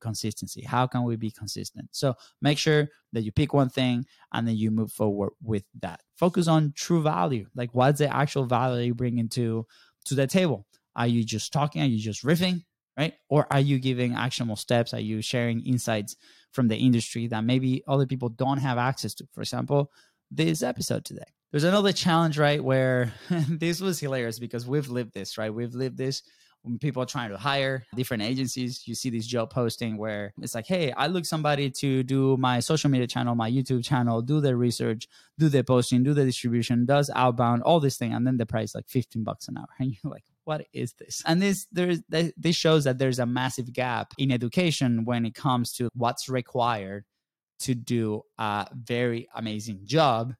consistency. 0.01 0.61
How 0.61 0.87
can 0.87 1.03
we 1.03 1.15
be 1.15 1.31
consistent? 1.31 1.89
So 1.91 2.15
make 2.41 2.57
sure 2.57 2.89
that 3.13 3.23
you 3.23 3.31
pick 3.31 3.53
one 3.53 3.69
thing 3.69 4.05
and 4.33 4.47
then 4.47 4.57
you 4.57 4.71
move 4.71 4.91
forward 4.91 5.31
with 5.41 5.63
that. 5.81 6.01
Focus 6.17 6.47
on 6.47 6.73
true 6.75 7.01
value. 7.01 7.47
Like 7.55 7.69
what's 7.73 7.99
the 7.99 8.13
actual 8.13 8.45
value 8.45 8.87
you 8.87 8.93
bring 8.93 9.17
into 9.17 9.65
to 10.05 10.15
the 10.15 10.27
table? 10.27 10.67
Are 10.95 11.07
you 11.07 11.23
just 11.23 11.51
talking? 11.51 11.81
Are 11.81 11.85
you 11.85 11.99
just 11.99 12.23
riffing? 12.23 12.63
Right? 12.97 13.13
Or 13.27 13.45
are 13.51 13.59
you 13.59 13.79
giving 13.79 14.13
actionable 14.13 14.55
steps? 14.55 14.93
Are 14.93 15.01
you 15.01 15.21
sharing 15.21 15.65
insights 15.65 16.15
from 16.53 16.69
the 16.69 16.77
industry 16.77 17.27
that 17.27 17.43
maybe 17.43 17.83
other 17.87 18.05
people 18.05 18.29
don't 18.29 18.59
have 18.59 18.77
access 18.77 19.13
to? 19.15 19.27
For 19.33 19.41
example, 19.41 19.91
this 20.31 20.63
episode 20.63 21.03
today. 21.03 21.25
There's 21.51 21.65
another 21.65 21.91
challenge, 21.91 22.37
right? 22.37 22.63
Where 22.63 23.13
this 23.29 23.81
was 23.81 23.99
hilarious 23.99 24.39
because 24.39 24.65
we've 24.65 24.87
lived 24.87 25.13
this, 25.13 25.37
right? 25.37 25.53
We've 25.53 25.73
lived 25.73 25.97
this 25.97 26.23
when 26.65 26.79
people 26.79 27.03
are 27.03 27.05
trying 27.05 27.29
to 27.29 27.37
hire 27.37 27.85
different 27.95 28.23
agencies, 28.23 28.87
you 28.87 28.95
see 28.95 29.11
these 29.11 29.27
job 29.27 29.51
posting 29.51 29.97
where 29.97 30.33
it's 30.41 30.55
like, 30.55 30.65
hey, 30.65 30.91
I 30.91 31.07
look 31.07 31.25
somebody 31.25 31.69
to 31.69 32.01
do 32.03 32.37
my 32.37 32.59
social 32.59 32.89
media 32.89 33.07
channel, 33.07 33.35
my 33.35 33.49
YouTube 33.49 33.85
channel, 33.85 34.21
do 34.21 34.41
the 34.41 34.55
research, 34.55 35.07
do 35.37 35.47
the 35.47 35.63
posting, 35.63 36.03
do 36.03 36.13
the 36.13 36.25
distribution, 36.25 36.85
does 36.85 37.11
outbound, 37.13 37.61
all 37.63 37.79
this 37.79 37.97
thing, 37.97 38.13
and 38.13 38.25
then 38.25 38.37
the 38.37 38.47
price 38.47 38.73
like 38.73 38.87
15 38.87 39.23
bucks 39.23 39.47
an 39.47 39.57
hour. 39.57 39.67
And 39.79 39.91
you're 39.91 40.11
like, 40.11 40.23
what 40.45 40.65
is 40.73 40.93
this? 40.93 41.21
And 41.25 41.41
this 41.41 41.67
there's 41.71 42.01
this 42.09 42.55
shows 42.55 42.85
that 42.85 42.97
there's 42.97 43.19
a 43.19 43.25
massive 43.25 43.73
gap 43.73 44.13
in 44.17 44.31
education 44.31 45.05
when 45.05 45.25
it 45.25 45.35
comes 45.35 45.73
to 45.73 45.89
what's 45.93 46.29
required 46.29 47.05
to 47.59 47.75
do 47.75 48.21
a 48.37 48.67
very 48.73 49.27
amazing 49.35 49.81
job 49.83 50.33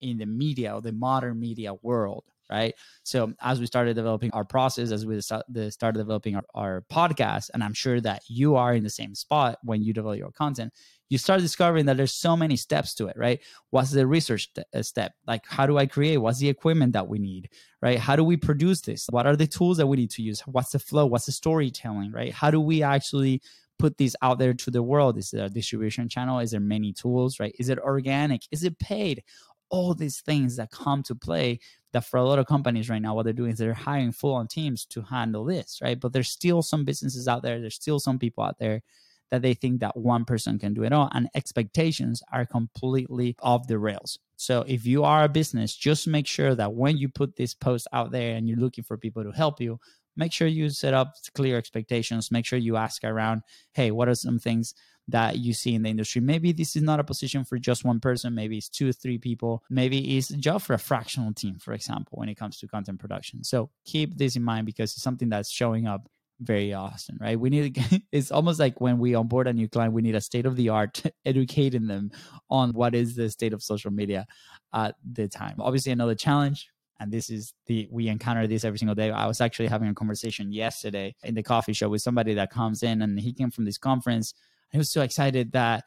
in 0.00 0.18
the 0.18 0.26
media 0.26 0.74
or 0.74 0.80
the 0.80 0.92
modern 0.92 1.38
media 1.38 1.74
world 1.82 2.24
right? 2.50 2.74
So 3.04 3.32
as 3.40 3.60
we 3.60 3.66
started 3.66 3.94
developing 3.94 4.32
our 4.32 4.44
process, 4.44 4.90
as 4.90 5.06
we 5.06 5.20
started 5.20 5.98
developing 5.98 6.34
our, 6.34 6.42
our 6.54 6.84
podcast, 6.92 7.50
and 7.54 7.62
I'm 7.62 7.74
sure 7.74 8.00
that 8.00 8.22
you 8.26 8.56
are 8.56 8.74
in 8.74 8.82
the 8.82 8.90
same 8.90 9.14
spot 9.14 9.58
when 9.62 9.82
you 9.82 9.92
develop 9.92 10.18
your 10.18 10.32
content, 10.32 10.72
you 11.10 11.18
start 11.18 11.40
discovering 11.40 11.86
that 11.86 11.96
there's 11.96 12.14
so 12.14 12.36
many 12.36 12.56
steps 12.56 12.94
to 12.94 13.08
it, 13.08 13.16
right? 13.16 13.40
What's 13.70 13.90
the 13.90 14.06
research 14.06 14.48
uh, 14.56 14.82
step? 14.82 15.12
Like, 15.26 15.44
how 15.46 15.66
do 15.66 15.76
I 15.76 15.86
create? 15.86 16.18
What's 16.18 16.38
the 16.38 16.48
equipment 16.48 16.92
that 16.94 17.08
we 17.08 17.18
need, 17.18 17.50
right? 17.82 17.98
How 17.98 18.14
do 18.14 18.22
we 18.22 18.36
produce 18.36 18.80
this? 18.80 19.06
What 19.10 19.26
are 19.26 19.36
the 19.36 19.48
tools 19.48 19.76
that 19.78 19.88
we 19.88 19.96
need 19.96 20.10
to 20.12 20.22
use? 20.22 20.40
What's 20.42 20.70
the 20.70 20.78
flow? 20.78 21.06
What's 21.06 21.26
the 21.26 21.32
storytelling, 21.32 22.12
right? 22.12 22.32
How 22.32 22.52
do 22.52 22.60
we 22.60 22.84
actually 22.84 23.42
put 23.78 23.98
these 23.98 24.14
out 24.22 24.38
there 24.38 24.54
to 24.54 24.70
the 24.70 24.84
world? 24.84 25.18
Is 25.18 25.32
there 25.32 25.46
a 25.46 25.50
distribution 25.50 26.08
channel? 26.08 26.38
Is 26.38 26.52
there 26.52 26.60
many 26.60 26.92
tools, 26.92 27.40
right? 27.40 27.54
Is 27.58 27.68
it 27.68 27.80
organic? 27.80 28.42
Is 28.52 28.62
it 28.62 28.78
paid? 28.78 29.24
All 29.68 29.94
these 29.94 30.20
things 30.20 30.56
that 30.56 30.70
come 30.70 31.02
to 31.04 31.14
play 31.16 31.58
that 31.92 32.04
for 32.04 32.18
a 32.18 32.24
lot 32.24 32.38
of 32.38 32.46
companies 32.46 32.88
right 32.88 33.02
now, 33.02 33.14
what 33.14 33.24
they're 33.24 33.32
doing 33.32 33.50
is 33.50 33.58
they're 33.58 33.74
hiring 33.74 34.12
full 34.12 34.34
on 34.34 34.46
teams 34.46 34.84
to 34.86 35.02
handle 35.02 35.44
this, 35.44 35.80
right? 35.82 35.98
But 35.98 36.12
there's 36.12 36.28
still 36.28 36.62
some 36.62 36.84
businesses 36.84 37.26
out 37.26 37.42
there, 37.42 37.60
there's 37.60 37.74
still 37.74 37.98
some 37.98 38.18
people 38.18 38.44
out 38.44 38.58
there 38.60 38.82
that 39.30 39.42
they 39.42 39.54
think 39.54 39.80
that 39.80 39.96
one 39.96 40.24
person 40.24 40.58
can 40.58 40.74
do 40.74 40.82
it 40.82 40.92
all, 40.92 41.08
and 41.12 41.28
expectations 41.34 42.22
are 42.32 42.44
completely 42.44 43.36
off 43.40 43.66
the 43.66 43.78
rails. 43.78 44.18
So 44.36 44.64
if 44.66 44.86
you 44.86 45.04
are 45.04 45.24
a 45.24 45.28
business, 45.28 45.74
just 45.74 46.06
make 46.08 46.26
sure 46.26 46.54
that 46.54 46.72
when 46.72 46.96
you 46.96 47.08
put 47.08 47.36
this 47.36 47.54
post 47.54 47.86
out 47.92 48.10
there 48.10 48.36
and 48.36 48.48
you're 48.48 48.58
looking 48.58 48.84
for 48.84 48.96
people 48.96 49.22
to 49.22 49.30
help 49.30 49.60
you, 49.60 49.78
make 50.16 50.32
sure 50.32 50.48
you 50.48 50.70
set 50.70 50.94
up 50.94 51.14
clear 51.34 51.56
expectations. 51.58 52.30
Make 52.30 52.46
sure 52.46 52.58
you 52.58 52.76
ask 52.76 53.04
around, 53.04 53.42
hey, 53.72 53.90
what 53.90 54.08
are 54.08 54.14
some 54.14 54.38
things 54.38 54.74
that 55.10 55.38
you 55.38 55.52
see 55.52 55.74
in 55.74 55.82
the 55.82 55.90
industry. 55.90 56.20
Maybe 56.20 56.52
this 56.52 56.76
is 56.76 56.82
not 56.82 57.00
a 57.00 57.04
position 57.04 57.44
for 57.44 57.58
just 57.58 57.84
one 57.84 58.00
person. 58.00 58.34
Maybe 58.34 58.58
it's 58.58 58.68
two 58.68 58.88
or 58.88 58.92
three 58.92 59.18
people. 59.18 59.62
Maybe 59.68 60.16
it's 60.16 60.30
a 60.30 60.36
job 60.36 60.62
for 60.62 60.74
a 60.74 60.78
fractional 60.78 61.32
team, 61.34 61.58
for 61.58 61.72
example, 61.72 62.18
when 62.18 62.28
it 62.28 62.36
comes 62.36 62.58
to 62.58 62.68
content 62.68 63.00
production. 63.00 63.44
So 63.44 63.70
keep 63.84 64.16
this 64.16 64.36
in 64.36 64.42
mind 64.42 64.66
because 64.66 64.92
it's 64.92 65.02
something 65.02 65.28
that's 65.28 65.50
showing 65.50 65.86
up 65.86 66.08
very 66.40 66.72
often, 66.72 67.18
right? 67.20 67.38
We 67.38 67.50
need 67.50 67.78
it's 68.12 68.30
almost 68.30 68.58
like 68.58 68.80
when 68.80 68.98
we 68.98 69.14
onboard 69.14 69.46
a 69.46 69.52
new 69.52 69.68
client, 69.68 69.92
we 69.92 70.02
need 70.02 70.14
a 70.14 70.20
state 70.20 70.46
of 70.46 70.56
the 70.56 70.70
art 70.70 71.02
educating 71.24 71.86
them 71.86 72.10
on 72.48 72.70
what 72.70 72.94
is 72.94 73.16
the 73.16 73.30
state 73.30 73.52
of 73.52 73.62
social 73.62 73.90
media 73.90 74.26
at 74.74 74.94
the 75.10 75.28
time. 75.28 75.56
Obviously, 75.58 75.92
another 75.92 76.14
challenge 76.14 76.68
and 76.98 77.10
this 77.10 77.30
is 77.30 77.54
the 77.66 77.88
we 77.90 78.08
encounter 78.08 78.46
this 78.46 78.62
every 78.62 78.78
single 78.78 78.94
day 78.94 79.10
i 79.10 79.26
was 79.26 79.40
actually 79.40 79.68
having 79.68 79.88
a 79.88 79.94
conversation 79.94 80.52
yesterday 80.52 81.14
in 81.24 81.34
the 81.34 81.42
coffee 81.42 81.72
shop 81.72 81.90
with 81.90 82.02
somebody 82.02 82.34
that 82.34 82.50
comes 82.50 82.82
in 82.82 83.00
and 83.00 83.18
he 83.18 83.32
came 83.32 83.50
from 83.50 83.64
this 83.64 83.78
conference 83.78 84.34
he 84.70 84.76
was 84.76 84.92
so 84.92 85.00
excited 85.00 85.52
that 85.52 85.84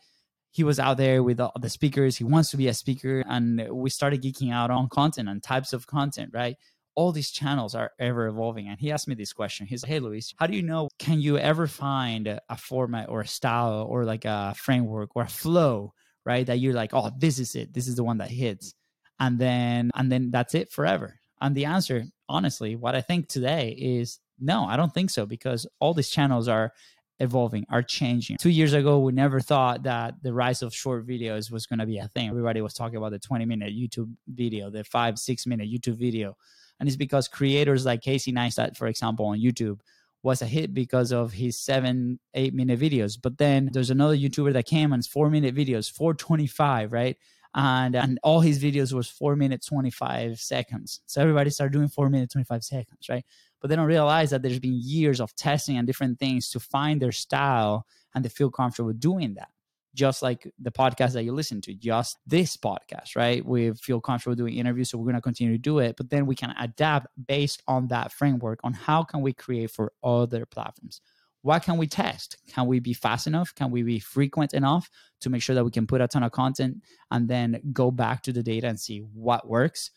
he 0.54 0.64
was 0.64 0.80
out 0.80 0.98
there 0.98 1.24
with 1.24 1.40
all 1.40 1.52
the 1.60 1.70
speakers. 1.70 2.16
He 2.16 2.24
wants 2.24 2.52
to 2.52 2.58
be 2.58 2.68
a 2.68 2.76
speaker. 2.76 3.24
And 3.28 3.68
we 3.72 3.90
started 3.90 4.22
geeking 4.22 4.54
out 4.54 4.70
on 4.70 4.88
content 4.88 5.28
and 5.28 5.42
types 5.42 5.74
of 5.74 5.88
content, 5.88 6.30
right? 6.32 6.58
All 6.96 7.12
these 7.12 7.32
channels 7.32 7.76
are 7.76 7.92
ever 8.00 8.28
evolving. 8.28 8.68
And 8.68 8.80
he 8.80 8.92
asked 8.92 9.08
me 9.08 9.16
this 9.16 9.34
question. 9.34 9.66
He's 9.66 9.84
like, 9.84 9.90
Hey, 9.90 10.00
Luis, 10.00 10.34
how 10.38 10.48
do 10.48 10.56
you 10.56 10.62
know? 10.64 10.90
Can 11.00 11.20
you 11.20 11.38
ever 11.38 11.68
find 11.68 12.28
a 12.28 12.58
format 12.58 13.10
or 13.10 13.22
a 13.22 13.28
style 13.28 13.86
or 13.90 14.06
like 14.06 14.26
a 14.26 14.54
framework 14.56 15.16
or 15.16 15.24
a 15.24 15.28
flow, 15.28 15.94
right? 16.26 16.46
That 16.46 16.60
you're 16.60 16.74
like, 16.74 16.94
oh, 16.94 17.12
this 17.18 17.40
is 17.40 17.56
it. 17.56 17.74
This 17.74 17.88
is 17.88 17.96
the 17.96 18.04
one 18.04 18.18
that 18.18 18.30
hits. 18.30 18.74
And 19.20 19.40
then, 19.40 19.92
and 19.96 20.12
then 20.12 20.32
that's 20.32 20.56
it 20.56 20.72
forever. 20.72 21.20
And 21.42 21.56
the 21.56 21.66
answer, 21.66 22.06
honestly, 22.30 22.76
what 22.76 22.96
I 22.96 23.02
think 23.02 23.28
today 23.28 23.76
is 23.78 24.20
no, 24.40 24.66
I 24.66 24.76
don't 24.78 24.94
think 24.94 25.10
so 25.10 25.26
because 25.26 25.68
all 25.80 25.94
these 25.94 26.10
channels 26.10 26.48
are 26.48 26.74
evolving, 27.20 27.66
are 27.70 27.84
changing. 27.84 28.38
Two 28.38 28.50
years 28.50 28.74
ago, 28.74 29.00
we 29.00 29.12
never 29.12 29.40
thought 29.40 29.84
that 29.84 30.16
the 30.22 30.34
rise 30.34 30.62
of 30.62 30.74
short 30.74 31.08
videos 31.08 31.52
was 31.52 31.66
going 31.66 31.80
to 31.80 31.86
be 31.86 31.98
a 31.98 32.08
thing. 32.10 32.30
Everybody 32.30 32.62
was 32.62 32.74
talking 32.74 32.98
about 32.98 33.12
the 33.12 33.20
20 33.20 33.46
minute 33.46 33.74
YouTube 33.74 34.14
video, 34.28 34.70
the 34.70 34.84
five, 34.84 35.18
six 35.18 35.46
minute 35.46 35.70
YouTube 35.70 35.98
video. 35.98 36.36
And 36.84 36.90
it's 36.90 36.98
because 36.98 37.30
creators 37.30 37.86
like 37.86 38.02
Casey 38.02 38.34
Neistat, 38.34 38.76
for 38.76 38.88
example, 38.88 39.26
on 39.28 39.40
YouTube, 39.40 39.80
was 40.22 40.42
a 40.42 40.46
hit 40.46 40.74
because 40.74 41.14
of 41.14 41.32
his 41.32 41.58
seven, 41.58 42.20
eight 42.34 42.54
minute 42.54 42.78
videos. 42.78 43.18
But 43.22 43.38
then 43.38 43.70
there's 43.72 43.90
another 43.90 44.18
YouTuber 44.18 44.52
that 44.52 44.66
came 44.66 44.92
and 44.92 45.00
it's 45.00 45.08
four 45.08 45.30
minute 45.30 45.56
videos, 45.56 45.90
425, 45.90 46.92
right? 46.92 47.16
And 47.56 47.96
and 47.96 48.20
all 48.22 48.42
his 48.42 48.62
videos 48.62 48.92
was 48.92 49.08
four 49.08 49.38
minutes 49.38 49.68
25 49.68 50.40
seconds. 50.40 51.00
So 51.06 51.22
everybody 51.22 51.52
started 51.52 51.72
doing 51.72 51.88
four 51.88 52.10
minutes 52.10 52.34
25 52.34 52.64
seconds, 52.66 53.08
right? 53.08 53.24
but 53.64 53.70
they 53.70 53.78
don't 53.78 53.88
realize 53.88 54.30
that 54.32 54.42
there's 54.42 54.60
been 54.60 54.78
years 54.84 55.22
of 55.22 55.34
testing 55.38 55.78
and 55.78 55.88
different 55.88 56.20
things 56.20 56.50
to 56.50 56.60
find 56.60 57.02
their 57.02 57.14
style 57.14 57.88
and 58.14 58.24
they 58.24 58.30
feel 58.30 58.52
comfortable 58.52 58.92
doing 58.92 59.36
that 59.36 59.53
just 59.94 60.22
like 60.22 60.52
the 60.60 60.72
podcast 60.72 61.14
that 61.14 61.24
you 61.24 61.34
listen 61.34 61.62
to, 61.62 61.74
just 61.74 62.18
this 62.26 62.58
podcast, 62.58 63.16
right? 63.16 63.46
We 63.46 63.74
feel 63.74 64.02
comfortable 64.02 64.36
doing 64.36 64.56
interviews, 64.56 64.90
so 64.90 64.98
we're 64.98 65.06
going 65.06 65.16
to 65.16 65.22
continue 65.22 65.54
to 65.54 65.60
do 65.60 65.80
it. 65.80 65.96
But 65.98 66.10
then 66.10 66.26
we 66.26 66.36
can 66.36 66.54
adapt 66.60 67.08
based 67.28 67.62
on 67.68 67.88
that 67.90 68.12
framework 68.12 68.60
on 68.64 68.74
how 68.74 69.04
can 69.04 69.22
we 69.22 69.34
create 69.34 69.72
for 69.72 69.92
other 70.04 70.46
platforms. 70.46 71.02
What 71.42 71.64
can 71.64 71.78
we 71.78 71.88
test? 71.88 72.38
Can 72.48 72.68
we 72.68 72.80
be 72.80 72.94
fast 72.94 73.28
enough? 73.28 73.54
Can 73.54 73.70
we 73.70 73.84
be 73.84 74.00
frequent 74.00 74.54
enough 74.54 74.90
to 75.22 75.30
make 75.30 75.42
sure 75.42 75.56
that 75.56 75.66
we 75.66 75.72
can 75.72 75.86
put 75.86 76.02
a 76.02 76.08
ton 76.08 76.24
of 76.24 76.32
content 76.32 76.78
and 77.12 77.28
then 77.28 77.62
go 77.74 77.92
back 77.92 78.24
to 78.24 78.34
the 78.34 78.42
data 78.42 78.68
and 78.68 78.80
see 78.80 79.00
what 79.00 79.48
works? 79.48 79.92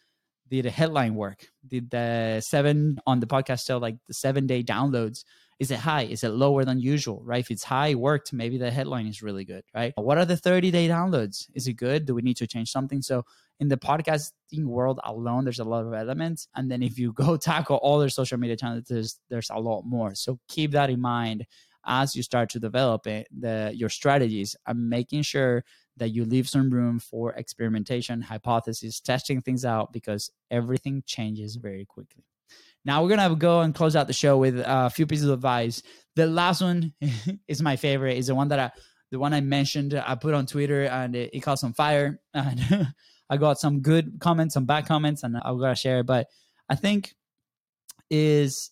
did 0.48 0.64
the 0.64 0.70
headline 0.70 1.14
work? 1.14 1.46
Did 1.66 1.90
the 1.90 2.40
seven 2.40 2.98
on 3.06 3.20
the 3.20 3.26
podcast 3.26 3.66
tell 3.66 3.78
like 3.78 3.96
the 4.06 4.14
seven 4.14 4.46
day 4.46 4.62
downloads? 4.62 5.24
Is 5.58 5.70
it 5.70 5.78
high? 5.78 6.02
Is 6.02 6.22
it 6.22 6.30
lower 6.30 6.64
than 6.64 6.80
usual? 6.80 7.22
Right? 7.24 7.40
If 7.40 7.50
it's 7.50 7.64
high, 7.64 7.94
worked, 7.94 8.32
maybe 8.32 8.58
the 8.58 8.70
headline 8.70 9.06
is 9.06 9.22
really 9.22 9.44
good, 9.44 9.64
right? 9.74 9.92
What 9.96 10.18
are 10.18 10.26
the 10.26 10.36
30 10.36 10.70
day 10.70 10.88
downloads? 10.88 11.48
Is 11.54 11.66
it 11.66 11.74
good? 11.74 12.04
Do 12.04 12.14
we 12.14 12.22
need 12.22 12.36
to 12.38 12.46
change 12.46 12.70
something? 12.70 13.00
So 13.00 13.24
in 13.58 13.68
the 13.68 13.76
podcasting 13.76 14.64
world 14.64 15.00
alone, 15.04 15.44
there's 15.44 15.60
a 15.60 15.64
lot 15.64 15.86
of 15.86 15.94
elements. 15.94 16.48
And 16.54 16.70
then 16.70 16.82
if 16.82 16.98
you 16.98 17.12
go 17.12 17.36
tackle 17.38 17.76
all 17.76 17.98
their 17.98 18.10
social 18.10 18.38
media 18.38 18.56
channels, 18.56 18.84
there's 18.88 19.18
there's 19.30 19.50
a 19.50 19.58
lot 19.58 19.82
more. 19.84 20.14
So 20.14 20.38
keep 20.48 20.72
that 20.72 20.90
in 20.90 21.00
mind 21.00 21.46
as 21.86 22.16
you 22.16 22.22
start 22.22 22.50
to 22.50 22.60
develop 22.60 23.06
it, 23.06 23.28
the 23.36 23.72
your 23.74 23.88
strategies 23.88 24.56
and 24.66 24.90
making 24.90 25.22
sure 25.22 25.64
that 25.96 26.10
you 26.10 26.24
leave 26.24 26.48
some 26.48 26.68
room 26.68 26.98
for 26.98 27.32
experimentation, 27.34 28.20
hypothesis, 28.20 29.00
testing 29.00 29.40
things 29.40 29.64
out 29.64 29.92
because 29.92 30.30
everything 30.50 31.02
changes 31.06 31.56
very 31.56 31.86
quickly. 31.86 32.24
Now 32.86 33.02
we're 33.02 33.08
gonna 33.08 33.34
go 33.34 33.62
and 33.62 33.74
close 33.74 33.96
out 33.96 34.06
the 34.06 34.12
show 34.12 34.38
with 34.38 34.60
uh, 34.60 34.84
a 34.86 34.90
few 34.90 35.06
pieces 35.06 35.26
of 35.26 35.34
advice. 35.34 35.82
The 36.14 36.26
last 36.28 36.62
one 36.62 36.94
is 37.48 37.60
my 37.60 37.74
favorite. 37.74 38.16
Is 38.16 38.28
the 38.28 38.34
one 38.36 38.48
that 38.48 38.60
I, 38.60 38.70
the 39.10 39.18
one 39.18 39.34
I 39.34 39.40
mentioned. 39.40 39.92
I 39.94 40.14
put 40.14 40.34
on 40.34 40.46
Twitter 40.46 40.84
and 40.84 41.16
it, 41.16 41.30
it 41.32 41.40
caught 41.40 41.58
some 41.58 41.74
fire, 41.74 42.20
and 42.34 42.88
I 43.28 43.38
got 43.38 43.58
some 43.58 43.80
good 43.80 44.18
comments, 44.20 44.54
some 44.54 44.66
bad 44.66 44.86
comments, 44.86 45.24
and 45.24 45.36
I'm 45.36 45.58
gonna 45.58 45.74
share. 45.74 45.98
It. 46.00 46.06
But 46.06 46.28
I 46.68 46.76
think 46.76 47.12
is 48.08 48.70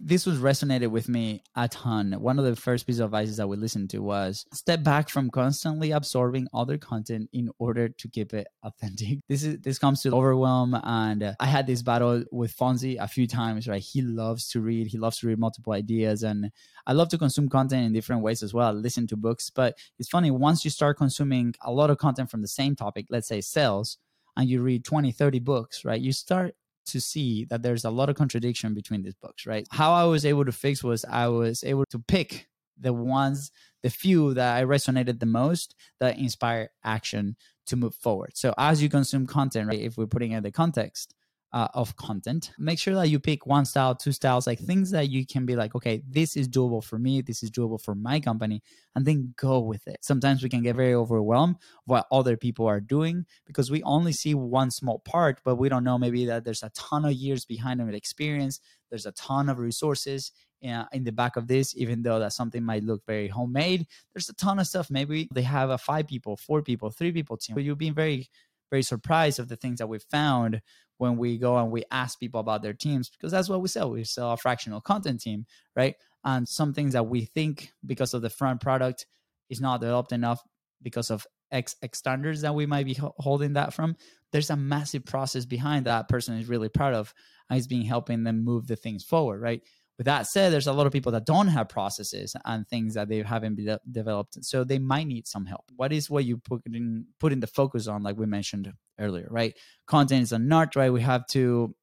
this 0.00 0.24
was 0.24 0.38
resonated 0.38 0.88
with 0.88 1.08
me 1.08 1.42
a 1.56 1.68
ton. 1.68 2.12
One 2.12 2.38
of 2.38 2.44
the 2.44 2.56
first 2.56 2.86
pieces 2.86 3.00
of 3.00 3.06
advice 3.06 3.36
that 3.36 3.48
we 3.48 3.56
listened 3.56 3.90
to 3.90 3.98
was 3.98 4.46
step 4.52 4.82
back 4.82 5.10
from 5.10 5.30
constantly 5.30 5.90
absorbing 5.90 6.48
other 6.54 6.78
content 6.78 7.28
in 7.32 7.50
order 7.58 7.88
to 7.90 8.08
keep 8.08 8.32
it 8.32 8.46
authentic. 8.62 9.18
This 9.28 9.42
is 9.42 9.58
this 9.60 9.78
comes 9.78 10.02
to 10.02 10.12
overwhelm, 10.12 10.78
and 10.84 11.22
uh, 11.22 11.34
I 11.40 11.46
had 11.46 11.66
this 11.66 11.82
battle 11.82 12.24
with 12.30 12.56
Fonzie 12.56 12.96
a 12.98 13.08
few 13.08 13.26
times. 13.26 13.68
Right, 13.68 13.82
he 13.82 14.00
loves 14.02 14.48
to 14.50 14.60
read. 14.60 14.86
He 14.86 14.98
loves 14.98 15.18
to 15.18 15.26
read 15.26 15.38
multiple 15.38 15.72
ideas, 15.72 16.22
and 16.22 16.50
I 16.86 16.92
love 16.92 17.08
to 17.10 17.18
consume 17.18 17.48
content 17.48 17.84
in 17.86 17.92
different 17.92 18.22
ways 18.22 18.42
as 18.42 18.54
well. 18.54 18.68
I 18.68 18.72
listen 18.72 19.06
to 19.08 19.16
books, 19.16 19.50
but 19.50 19.76
it's 19.98 20.08
funny 20.08 20.30
once 20.30 20.64
you 20.64 20.70
start 20.70 20.96
consuming 20.96 21.54
a 21.62 21.72
lot 21.72 21.90
of 21.90 21.98
content 21.98 22.30
from 22.30 22.42
the 22.42 22.48
same 22.48 22.76
topic, 22.76 23.06
let's 23.10 23.28
say 23.28 23.40
sales, 23.40 23.98
and 24.36 24.48
you 24.48 24.62
read 24.62 24.84
20, 24.84 25.12
30 25.12 25.38
books, 25.40 25.84
right? 25.84 26.00
You 26.00 26.12
start 26.12 26.54
to 26.86 27.00
see 27.00 27.44
that 27.46 27.62
there's 27.62 27.84
a 27.84 27.90
lot 27.90 28.08
of 28.08 28.16
contradiction 28.16 28.74
between 28.74 29.02
these 29.02 29.14
books, 29.14 29.46
right? 29.46 29.66
How 29.70 29.92
I 29.92 30.04
was 30.04 30.24
able 30.24 30.44
to 30.44 30.52
fix 30.52 30.82
was 30.82 31.04
I 31.04 31.28
was 31.28 31.64
able 31.64 31.84
to 31.90 31.98
pick 31.98 32.48
the 32.78 32.92
ones, 32.92 33.50
the 33.82 33.90
few 33.90 34.34
that 34.34 34.56
I 34.56 34.64
resonated 34.64 35.20
the 35.20 35.26
most 35.26 35.74
that 36.00 36.18
inspire 36.18 36.70
action 36.84 37.36
to 37.66 37.76
move 37.76 37.94
forward. 37.94 38.32
So 38.34 38.54
as 38.58 38.82
you 38.82 38.88
consume 38.88 39.26
content, 39.26 39.68
right, 39.68 39.80
if 39.80 39.96
we're 39.96 40.06
putting 40.06 40.32
in 40.32 40.42
the 40.42 40.50
context, 40.50 41.14
uh, 41.54 41.68
of 41.72 41.94
content. 41.94 42.50
Make 42.58 42.80
sure 42.80 42.94
that 42.96 43.08
you 43.08 43.20
pick 43.20 43.46
one 43.46 43.64
style, 43.64 43.94
two 43.94 44.10
styles, 44.10 44.44
like 44.44 44.58
things 44.58 44.90
that 44.90 45.08
you 45.08 45.24
can 45.24 45.46
be 45.46 45.54
like, 45.54 45.76
okay, 45.76 46.02
this 46.06 46.36
is 46.36 46.48
doable 46.48 46.82
for 46.82 46.98
me, 46.98 47.22
this 47.22 47.44
is 47.44 47.50
doable 47.50 47.80
for 47.80 47.94
my 47.94 48.18
company, 48.18 48.60
and 48.96 49.06
then 49.06 49.32
go 49.36 49.60
with 49.60 49.86
it. 49.86 49.98
Sometimes 50.02 50.42
we 50.42 50.48
can 50.48 50.64
get 50.64 50.74
very 50.74 50.94
overwhelmed 50.94 51.56
what 51.84 52.08
other 52.10 52.36
people 52.36 52.66
are 52.66 52.80
doing 52.80 53.24
because 53.46 53.70
we 53.70 53.84
only 53.84 54.12
see 54.12 54.34
one 54.34 54.72
small 54.72 54.98
part, 54.98 55.40
but 55.44 55.54
we 55.54 55.68
don't 55.68 55.84
know 55.84 55.96
maybe 55.96 56.26
that 56.26 56.44
there's 56.44 56.64
a 56.64 56.70
ton 56.70 57.04
of 57.04 57.12
years 57.12 57.44
behind 57.44 57.78
them 57.78 57.86
with 57.86 57.94
experience. 57.94 58.58
There's 58.90 59.06
a 59.06 59.12
ton 59.12 59.48
of 59.48 59.60
resources 59.60 60.32
uh, 60.68 60.86
in 60.92 61.04
the 61.04 61.12
back 61.12 61.36
of 61.36 61.46
this, 61.46 61.76
even 61.76 62.02
though 62.02 62.18
that 62.18 62.32
something 62.32 62.64
might 62.64 62.82
look 62.82 63.06
very 63.06 63.28
homemade. 63.28 63.86
There's 64.12 64.28
a 64.28 64.34
ton 64.34 64.58
of 64.58 64.66
stuff. 64.66 64.90
Maybe 64.90 65.28
they 65.32 65.42
have 65.42 65.70
a 65.70 65.78
five 65.78 66.08
people, 66.08 66.36
four 66.36 66.62
people, 66.62 66.90
three 66.90 67.12
people 67.12 67.36
team. 67.36 67.54
But 67.54 67.62
you've 67.62 67.78
been 67.78 67.94
very 67.94 68.28
very 68.70 68.82
surprised 68.82 69.38
of 69.38 69.46
the 69.46 69.54
things 69.54 69.78
that 69.78 69.86
we 69.86 69.98
found 69.98 70.60
when 71.04 71.18
we 71.18 71.36
go 71.36 71.58
and 71.58 71.70
we 71.70 71.84
ask 71.90 72.18
people 72.18 72.40
about 72.40 72.62
their 72.62 72.72
teams 72.72 73.10
because 73.10 73.30
that's 73.30 73.48
what 73.48 73.60
we 73.60 73.68
sell. 73.68 73.90
We 73.90 74.04
sell 74.04 74.32
a 74.32 74.36
fractional 74.36 74.80
content 74.80 75.20
team, 75.20 75.44
right? 75.76 75.94
And 76.24 76.48
some 76.48 76.72
things 76.72 76.94
that 76.94 77.06
we 77.06 77.26
think 77.26 77.72
because 77.84 78.14
of 78.14 78.22
the 78.22 78.30
front 78.30 78.62
product 78.62 79.04
is 79.50 79.60
not 79.60 79.82
developed 79.82 80.12
enough 80.12 80.42
because 80.82 81.10
of 81.10 81.26
X, 81.52 81.76
X 81.82 81.98
standards 81.98 82.40
that 82.40 82.54
we 82.54 82.64
might 82.64 82.86
be 82.86 82.98
holding 83.18 83.52
that 83.52 83.74
from. 83.74 83.96
There's 84.32 84.48
a 84.48 84.56
massive 84.56 85.04
process 85.04 85.44
behind 85.44 85.84
that 85.84 86.08
person 86.08 86.38
is 86.38 86.48
really 86.48 86.70
proud 86.70 86.94
of 86.94 87.12
and 87.50 87.58
is 87.58 87.68
being 87.68 87.84
helping 87.84 88.24
them 88.24 88.42
move 88.42 88.66
the 88.66 88.76
things 88.76 89.04
forward, 89.04 89.42
right? 89.42 89.60
With 89.96 90.06
that 90.06 90.26
said, 90.26 90.52
there's 90.52 90.66
a 90.66 90.72
lot 90.72 90.86
of 90.86 90.92
people 90.92 91.12
that 91.12 91.24
don't 91.24 91.46
have 91.48 91.68
processes 91.68 92.34
and 92.44 92.66
things 92.66 92.94
that 92.94 93.08
they 93.08 93.22
haven't 93.22 93.56
de- 93.56 93.80
developed, 93.90 94.44
so 94.44 94.64
they 94.64 94.80
might 94.80 95.06
need 95.06 95.28
some 95.28 95.46
help. 95.46 95.70
What 95.76 95.92
is 95.92 96.10
what 96.10 96.24
you 96.24 96.38
put 96.38 96.62
in 96.66 97.06
put 97.20 97.32
in 97.32 97.40
the 97.40 97.46
focus 97.46 97.86
on, 97.86 98.02
like 98.02 98.16
we 98.16 98.26
mentioned 98.26 98.72
earlier, 98.98 99.28
right? 99.30 99.56
Content 99.86 100.22
is 100.22 100.32
an 100.32 100.52
art, 100.52 100.74
right? 100.74 100.92
We 100.92 101.02
have 101.02 101.26
to. 101.28 101.74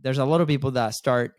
There's 0.00 0.18
a 0.18 0.24
lot 0.24 0.40
of 0.40 0.48
people 0.48 0.70
that 0.72 0.94
start 0.94 1.34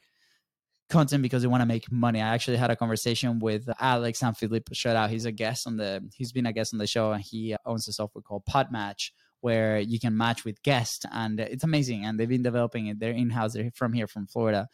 content 0.89 1.23
because 1.23 1.41
they 1.41 1.47
want 1.47 1.61
to 1.61 1.67
make 1.67 1.91
money. 1.91 2.21
I 2.21 2.33
actually 2.33 2.57
had 2.57 2.71
a 2.71 2.75
conversation 2.75 3.39
with 3.39 3.69
Alex 3.79 4.19
Sanfilippo. 4.19 4.73
Shout 4.73 4.95
out, 4.95 5.09
he's 5.09 5.25
a 5.25 5.31
guest 5.31 5.65
on 5.65 5.77
the. 5.77 6.07
He's 6.15 6.31
been 6.31 6.45
a 6.45 6.53
guest 6.53 6.73
on 6.73 6.77
the 6.77 6.87
show, 6.87 7.11
and 7.11 7.23
he 7.23 7.55
owns 7.65 7.87
a 7.87 7.93
software 7.93 8.21
called 8.21 8.43
Podmatch 8.45 9.11
where 9.41 9.79
you 9.79 9.99
can 9.99 10.17
match 10.17 10.43
with 10.43 10.61
guests, 10.63 11.05
and 11.11 11.39
it's 11.39 11.63
amazing. 11.63 12.05
And 12.05 12.19
they've 12.19 12.29
been 12.29 12.43
developing 12.43 12.87
it. 12.87 12.99
They're 12.99 13.11
in 13.11 13.29
house. 13.29 13.53
They're 13.53 13.71
from 13.73 13.93
here, 13.93 14.07
from 14.07 14.27
Florida, 14.27 14.67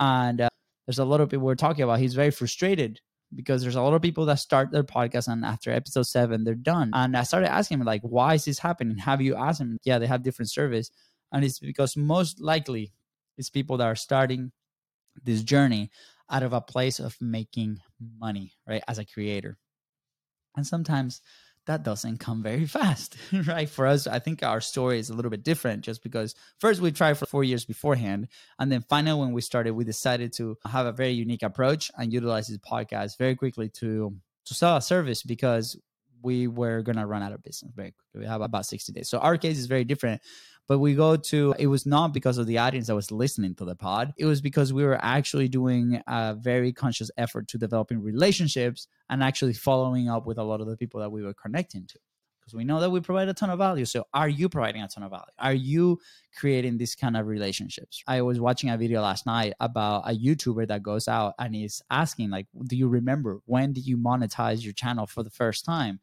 and 0.00 0.40
uh, 0.40 0.48
there's 0.88 0.98
a 0.98 1.04
lot 1.04 1.20
of 1.20 1.28
people 1.28 1.44
we're 1.44 1.54
talking 1.54 1.84
about. 1.84 1.98
He's 1.98 2.14
very 2.14 2.30
frustrated 2.30 2.98
because 3.34 3.60
there's 3.60 3.74
a 3.74 3.82
lot 3.82 3.92
of 3.92 4.00
people 4.00 4.24
that 4.24 4.38
start 4.38 4.70
their 4.70 4.82
podcast 4.82 5.28
and 5.28 5.44
after 5.44 5.70
episode 5.70 6.04
seven 6.04 6.44
they're 6.44 6.54
done. 6.54 6.92
And 6.94 7.14
I 7.14 7.24
started 7.24 7.52
asking 7.52 7.80
him 7.80 7.84
like, 7.84 8.00
why 8.00 8.32
is 8.36 8.46
this 8.46 8.58
happening? 8.58 8.96
Have 8.96 9.20
you 9.20 9.36
asked 9.36 9.60
him? 9.60 9.76
Yeah, 9.84 9.98
they 9.98 10.06
have 10.06 10.22
different 10.22 10.50
service, 10.50 10.90
and 11.30 11.44
it's 11.44 11.58
because 11.58 11.94
most 11.94 12.40
likely 12.40 12.94
it's 13.36 13.50
people 13.50 13.76
that 13.76 13.84
are 13.84 13.94
starting 13.94 14.50
this 15.22 15.42
journey 15.42 15.90
out 16.30 16.42
of 16.42 16.54
a 16.54 16.62
place 16.62 17.00
of 17.00 17.18
making 17.20 17.80
money, 18.18 18.54
right, 18.66 18.82
as 18.88 18.98
a 18.98 19.04
creator. 19.04 19.58
And 20.56 20.66
sometimes 20.66 21.20
that 21.68 21.82
doesn't 21.82 22.18
come 22.18 22.42
very 22.42 22.66
fast, 22.78 23.16
right? 23.46 23.68
For 23.68 23.86
us, 23.86 24.06
I 24.06 24.18
think 24.18 24.42
our 24.42 24.60
story 24.60 24.98
is 24.98 25.10
a 25.10 25.14
little 25.14 25.30
bit 25.30 25.44
different 25.44 25.84
just 25.84 26.02
because 26.02 26.34
first 26.58 26.80
we 26.80 26.90
tried 26.90 27.18
for 27.18 27.26
four 27.26 27.44
years 27.44 27.64
beforehand. 27.64 28.28
And 28.58 28.72
then 28.72 28.82
finally, 28.88 29.20
when 29.20 29.32
we 29.32 29.42
started, 29.42 29.72
we 29.72 29.84
decided 29.84 30.32
to 30.34 30.56
have 30.66 30.86
a 30.86 30.92
very 30.92 31.12
unique 31.12 31.42
approach 31.42 31.90
and 31.96 32.12
utilize 32.12 32.48
this 32.48 32.58
podcast 32.58 33.18
very 33.18 33.36
quickly 33.36 33.68
to, 33.80 34.16
to 34.46 34.54
sell 34.54 34.76
a 34.76 34.82
service 34.82 35.22
because 35.22 35.76
we 36.22 36.48
were 36.48 36.82
going 36.82 36.96
to 36.96 37.06
run 37.06 37.22
out 37.22 37.32
of 37.32 37.42
business 37.42 37.70
very 37.76 37.92
quickly. 37.92 38.20
We 38.22 38.26
have 38.26 38.40
about 38.40 38.66
60 38.66 38.92
days. 38.92 39.08
So 39.08 39.18
our 39.18 39.36
case 39.36 39.58
is 39.58 39.66
very 39.66 39.84
different. 39.84 40.22
But 40.68 40.80
we 40.80 40.94
go 40.94 41.16
to, 41.16 41.54
it 41.58 41.66
was 41.66 41.86
not 41.86 42.12
because 42.12 42.36
of 42.36 42.46
the 42.46 42.58
audience 42.58 42.88
that 42.88 42.94
was 42.94 43.10
listening 43.10 43.54
to 43.56 43.64
the 43.64 43.74
pod. 43.74 44.12
It 44.18 44.26
was 44.26 44.42
because 44.42 44.70
we 44.72 44.84
were 44.84 44.98
actually 45.02 45.48
doing 45.48 46.02
a 46.06 46.34
very 46.38 46.72
conscious 46.72 47.10
effort 47.16 47.48
to 47.48 47.58
developing 47.58 48.02
relationships 48.02 48.86
and 49.08 49.22
actually 49.22 49.54
following 49.54 50.08
up 50.10 50.26
with 50.26 50.36
a 50.38 50.44
lot 50.44 50.60
of 50.60 50.66
the 50.66 50.76
people 50.76 51.00
that 51.00 51.10
we 51.10 51.22
were 51.22 51.34
connecting 51.34 51.86
to. 51.86 51.98
because 52.40 52.54
we 52.56 52.64
know 52.64 52.80
that 52.80 52.90
we 52.90 53.00
provide 53.00 53.28
a 53.28 53.34
ton 53.34 53.50
of 53.50 53.58
value. 53.58 53.84
So, 53.84 54.06
are 54.14 54.28
you 54.28 54.48
providing 54.48 54.82
a 54.82 54.88
ton 54.88 55.04
of 55.04 55.10
value? 55.10 55.24
Are 55.38 55.52
you 55.54 55.98
creating 56.36 56.78
this 56.78 56.94
kind 56.94 57.16
of 57.16 57.26
relationships? 57.26 58.02
I 58.06 58.22
was 58.22 58.40
watching 58.40 58.70
a 58.70 58.78
video 58.78 59.02
last 59.02 59.26
night 59.26 59.52
about 59.60 60.02
a 60.06 60.16
YouTuber 60.16 60.68
that 60.68 60.82
goes 60.82 61.08
out 61.08 61.34
and 61.38 61.54
is 61.54 61.82
asking, 61.90 62.30
like, 62.30 62.46
do 62.64 62.76
you 62.76 62.88
remember 62.88 63.40
when 63.46 63.72
did 63.72 63.86
you 63.86 63.98
monetize 63.98 64.64
your 64.64 64.72
channel 64.72 65.06
for 65.06 65.22
the 65.22 65.30
first 65.30 65.64
time? 65.64 66.00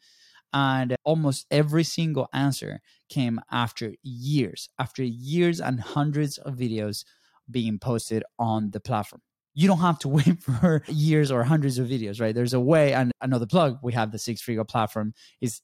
And 0.53 0.95
almost 1.03 1.45
every 1.51 1.84
single 1.84 2.27
answer 2.34 2.79
came 3.10 3.41
after 3.51 3.93
years, 4.03 4.69
after 4.79 5.03
years 5.03 5.60
and 5.60 5.79
hundreds 5.79 6.38
of 6.38 6.55
videos 6.55 7.03
being 7.49 7.77
posted 7.77 8.23
on 8.39 8.71
the 8.71 8.79
platform. 8.79 9.21
You 9.53 9.67
don't 9.67 9.79
have 9.79 9.99
to 9.99 10.08
wait 10.10 10.41
for 10.41 10.84
years 10.88 11.31
or 11.31 11.43
hundreds 11.43 11.77
of 11.77 11.88
videos, 11.88 12.21
right? 12.21 12.34
There's 12.34 12.53
a 12.53 12.60
way, 12.60 12.93
and 12.93 13.12
another 13.21 13.45
plug, 13.45 13.79
we 13.84 13.93
have 13.93 14.12
the 14.12 14.19
Six 14.19 14.41
Figure 14.41 14.63
platform 14.63 15.13
is 15.41 15.62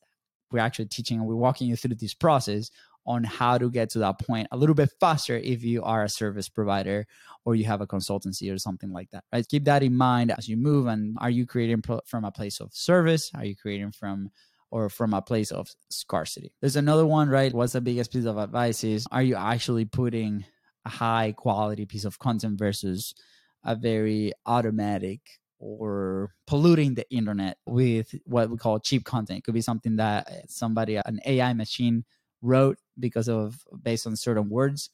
we're 0.51 0.59
actually 0.59 0.85
teaching 0.87 1.19
and 1.19 1.27
we're 1.27 1.35
walking 1.35 1.67
you 1.67 1.75
through 1.75 1.95
this 1.95 2.13
process 2.13 2.69
on 3.05 3.23
how 3.23 3.57
to 3.57 3.69
get 3.69 3.89
to 3.89 3.99
that 3.99 4.19
point 4.19 4.47
a 4.51 4.57
little 4.57 4.75
bit 4.75 4.89
faster 4.99 5.37
if 5.37 5.63
you 5.63 5.83
are 5.83 6.03
a 6.03 6.09
service 6.09 6.49
provider 6.49 7.07
or 7.45 7.55
you 7.55 7.65
have 7.65 7.81
a 7.81 7.87
consultancy 7.87 8.53
or 8.53 8.59
something 8.59 8.91
like 8.91 9.09
that 9.09 9.23
right? 9.33 9.47
Keep 9.47 9.65
that 9.65 9.81
in 9.81 9.95
mind 9.95 10.31
as 10.37 10.47
you 10.47 10.55
move 10.55 10.87
and 10.87 11.17
are 11.19 11.29
you 11.29 11.45
creating 11.47 11.81
from 12.05 12.25
a 12.25 12.31
place 12.31 12.59
of 12.59 12.69
service? 12.73 13.31
Are 13.33 13.45
you 13.45 13.55
creating 13.55 13.91
from 13.91 14.29
or 14.71 14.89
from 14.89 15.13
a 15.13 15.21
place 15.21 15.51
of 15.51 15.69
scarcity 15.89 16.53
there's 16.61 16.75
another 16.75 17.05
one 17.05 17.29
right 17.29 17.53
what's 17.53 17.73
the 17.73 17.81
biggest 17.81 18.11
piece 18.11 18.25
of 18.25 18.37
advice 18.37 18.83
is 18.83 19.05
are 19.11 19.23
you 19.23 19.35
actually 19.35 19.85
putting 19.85 20.43
a 20.85 20.89
high 20.89 21.33
quality 21.35 21.85
piece 21.85 22.05
of 22.05 22.19
content 22.19 22.57
versus 22.57 23.13
a 23.63 23.75
very 23.75 24.31
automatic 24.45 25.19
or 25.59 26.33
polluting 26.47 26.95
the 26.95 27.09
internet 27.11 27.57
with 27.67 28.13
what 28.25 28.49
we 28.49 28.57
call 28.57 28.79
cheap 28.79 29.05
content. 29.05 29.39
It 29.39 29.43
could 29.43 29.53
be 29.53 29.61
something 29.61 29.97
that 29.97 30.49
somebody, 30.49 30.95
an 30.95 31.19
AI 31.25 31.53
machine, 31.53 32.03
wrote 32.41 32.77
because 32.99 33.29
of 33.29 33.61
based 33.83 34.07
on 34.07 34.15
certain 34.15 34.49
words 34.49 34.89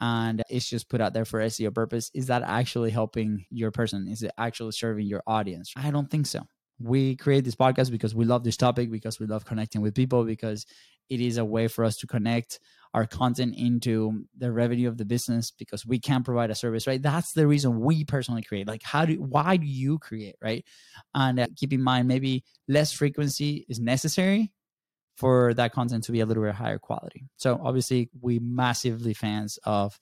and 0.00 0.42
it's 0.50 0.68
just 0.68 0.88
put 0.88 1.00
out 1.00 1.12
there 1.12 1.24
for 1.24 1.40
SEO 1.40 1.72
purpose. 1.72 2.10
Is 2.14 2.26
that 2.26 2.42
actually 2.42 2.90
helping 2.90 3.46
your 3.50 3.70
person? 3.70 4.08
Is 4.08 4.22
it 4.22 4.32
actually 4.38 4.72
serving 4.72 5.06
your 5.06 5.22
audience? 5.26 5.72
I 5.76 5.90
don't 5.90 6.10
think 6.10 6.26
so. 6.26 6.46
We 6.80 7.16
create 7.16 7.44
this 7.44 7.56
podcast 7.56 7.90
because 7.90 8.14
we 8.14 8.24
love 8.24 8.44
this 8.44 8.56
topic, 8.56 8.90
because 8.90 9.18
we 9.18 9.26
love 9.26 9.44
connecting 9.44 9.80
with 9.80 9.94
people, 9.94 10.24
because 10.24 10.66
it 11.08 11.20
is 11.20 11.38
a 11.38 11.44
way 11.44 11.68
for 11.68 11.84
us 11.84 11.96
to 11.96 12.06
connect 12.06 12.60
our 12.94 13.06
content 13.06 13.54
into 13.56 14.24
the 14.36 14.50
revenue 14.50 14.88
of 14.88 14.96
the 14.96 15.04
business 15.04 15.50
because 15.50 15.84
we 15.84 15.98
can 15.98 16.22
provide 16.22 16.50
a 16.50 16.54
service 16.54 16.86
right? 16.86 17.02
That's 17.02 17.32
the 17.32 17.46
reason 17.46 17.80
we 17.80 18.04
personally 18.04 18.42
create. 18.42 18.66
Like 18.66 18.82
how 18.82 19.04
do 19.04 19.14
why 19.14 19.56
do 19.56 19.66
you 19.66 19.98
create 19.98 20.36
right? 20.42 20.64
And 21.14 21.40
uh, 21.40 21.46
keep 21.56 21.72
in 21.72 21.82
mind 21.82 22.08
maybe 22.08 22.44
less 22.66 22.92
frequency 22.92 23.66
is 23.68 23.78
necessary 23.78 24.52
for 25.16 25.52
that 25.54 25.72
content 25.72 26.04
to 26.04 26.12
be 26.12 26.20
a 26.20 26.26
little 26.26 26.42
bit 26.42 26.54
higher 26.54 26.78
quality. 26.78 27.26
So 27.36 27.60
obviously 27.62 28.08
we 28.20 28.38
massively 28.38 29.14
fans 29.14 29.58
of 29.64 29.98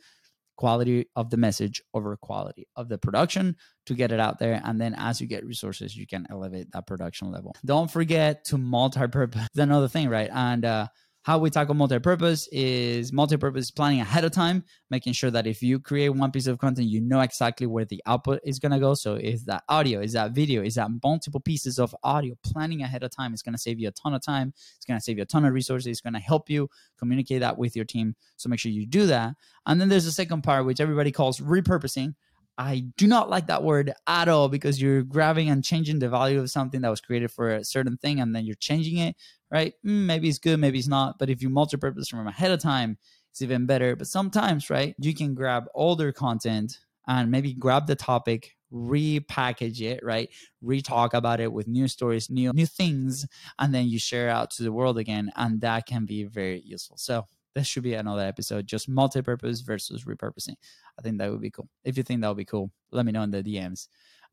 quality 0.56 1.06
of 1.14 1.30
the 1.30 1.36
message 1.36 1.82
over 1.94 2.16
quality 2.16 2.66
of 2.76 2.88
the 2.88 2.98
production 2.98 3.56
to 3.86 3.94
get 3.94 4.12
it 4.12 4.20
out 4.20 4.38
there. 4.38 4.60
And 4.64 4.80
then 4.80 4.94
as 4.94 5.20
you 5.20 5.26
get 5.26 5.44
resources 5.44 5.96
you 5.96 6.06
can 6.06 6.26
elevate 6.30 6.72
that 6.72 6.86
production 6.86 7.30
level. 7.30 7.54
Don't 7.64 7.90
forget 7.90 8.44
to 8.46 8.58
multi-purpose. 8.58 9.48
Another 9.56 9.88
thing 9.88 10.08
right? 10.08 10.30
And 10.32 10.64
uh 10.64 10.88
how 11.26 11.38
we 11.38 11.50
tackle 11.50 11.74
multi-purpose 11.74 12.48
is 12.52 13.12
multi-purpose 13.12 13.72
planning 13.72 14.00
ahead 14.00 14.22
of 14.22 14.30
time, 14.30 14.62
making 14.92 15.12
sure 15.12 15.28
that 15.28 15.44
if 15.44 15.60
you 15.60 15.80
create 15.80 16.10
one 16.10 16.30
piece 16.30 16.46
of 16.46 16.56
content, 16.56 16.86
you 16.86 17.00
know 17.00 17.18
exactly 17.18 17.66
where 17.66 17.84
the 17.84 18.00
output 18.06 18.38
is 18.44 18.60
going 18.60 18.70
to 18.70 18.78
go. 18.78 18.94
So 18.94 19.16
is 19.16 19.44
that 19.46 19.64
audio? 19.68 20.00
Is 20.00 20.12
that 20.12 20.30
video? 20.30 20.62
Is 20.62 20.76
that 20.76 20.88
multiple 21.02 21.40
pieces 21.40 21.80
of 21.80 21.92
audio? 22.04 22.36
Planning 22.44 22.82
ahead 22.82 23.02
of 23.02 23.10
time 23.10 23.34
is 23.34 23.42
going 23.42 23.54
to 23.54 23.58
save 23.58 23.80
you 23.80 23.88
a 23.88 23.90
ton 23.90 24.14
of 24.14 24.22
time. 24.22 24.54
It's 24.76 24.84
going 24.86 25.00
to 25.00 25.02
save 25.02 25.16
you 25.16 25.24
a 25.24 25.26
ton 25.26 25.44
of 25.44 25.52
resources. 25.52 25.88
It's 25.88 26.00
going 26.00 26.14
to 26.14 26.20
help 26.20 26.48
you 26.48 26.70
communicate 26.96 27.40
that 27.40 27.58
with 27.58 27.74
your 27.74 27.86
team. 27.86 28.14
So 28.36 28.48
make 28.48 28.60
sure 28.60 28.70
you 28.70 28.86
do 28.86 29.08
that. 29.08 29.34
And 29.66 29.80
then 29.80 29.88
there's 29.88 30.06
a 30.06 30.12
second 30.12 30.42
part, 30.42 30.64
which 30.64 30.80
everybody 30.80 31.10
calls 31.10 31.40
repurposing, 31.40 32.14
I 32.58 32.84
do 32.96 33.06
not 33.06 33.28
like 33.28 33.48
that 33.48 33.62
word 33.62 33.92
at 34.06 34.28
all 34.28 34.48
because 34.48 34.80
you're 34.80 35.02
grabbing 35.02 35.50
and 35.50 35.62
changing 35.62 35.98
the 35.98 36.08
value 36.08 36.40
of 36.40 36.50
something 36.50 36.80
that 36.80 36.88
was 36.88 37.02
created 37.02 37.30
for 37.30 37.50
a 37.50 37.64
certain 37.64 37.98
thing 37.98 38.18
and 38.18 38.34
then 38.34 38.46
you're 38.46 38.54
changing 38.54 38.96
it, 38.96 39.14
right? 39.50 39.74
Mm, 39.84 40.06
maybe 40.06 40.28
it's 40.28 40.38
good, 40.38 40.58
maybe 40.58 40.78
it's 40.78 40.88
not. 40.88 41.18
But 41.18 41.30
if 41.30 41.42
you 41.42 41.48
multi-purpose 41.48 42.08
from 42.08 42.26
ahead 42.26 42.50
of 42.50 42.60
time, 42.60 42.98
it's 43.30 43.42
even 43.42 43.66
better. 43.66 43.96
But 43.96 44.06
sometimes, 44.06 44.70
right, 44.70 44.94
you 44.98 45.14
can 45.14 45.34
grab 45.34 45.64
older 45.74 46.12
content 46.12 46.78
and 47.06 47.30
maybe 47.30 47.54
grab 47.54 47.86
the 47.86 47.94
topic, 47.94 48.56
repackage 48.72 49.80
it, 49.80 50.00
right? 50.02 50.28
Retalk 50.64 51.14
about 51.14 51.40
it 51.40 51.52
with 51.52 51.68
new 51.68 51.88
stories, 51.88 52.30
new 52.30 52.52
new 52.52 52.66
things, 52.66 53.26
and 53.58 53.74
then 53.74 53.86
you 53.86 53.98
share 53.98 54.28
out 54.28 54.50
to 54.52 54.62
the 54.62 54.72
world 54.72 54.98
again. 54.98 55.30
And 55.36 55.60
that 55.60 55.86
can 55.86 56.04
be 56.06 56.24
very 56.24 56.62
useful. 56.64 56.96
So 56.96 57.26
this 57.54 57.66
should 57.66 57.82
be 57.82 57.94
another 57.94 58.22
episode, 58.22 58.66
just 58.66 58.88
multi-purpose 58.88 59.62
versus 59.62 60.04
repurposing. 60.04 60.56
I 60.98 61.02
think 61.02 61.18
that 61.18 61.30
would 61.30 61.40
be 61.40 61.50
cool. 61.50 61.68
If 61.84 61.96
you 61.96 62.02
think 62.02 62.20
that 62.20 62.28
would 62.28 62.36
be 62.36 62.44
cool, 62.44 62.70
let 62.92 63.06
me 63.06 63.12
know 63.12 63.22
in 63.22 63.30
the 63.30 63.42
DMs. 63.42 63.88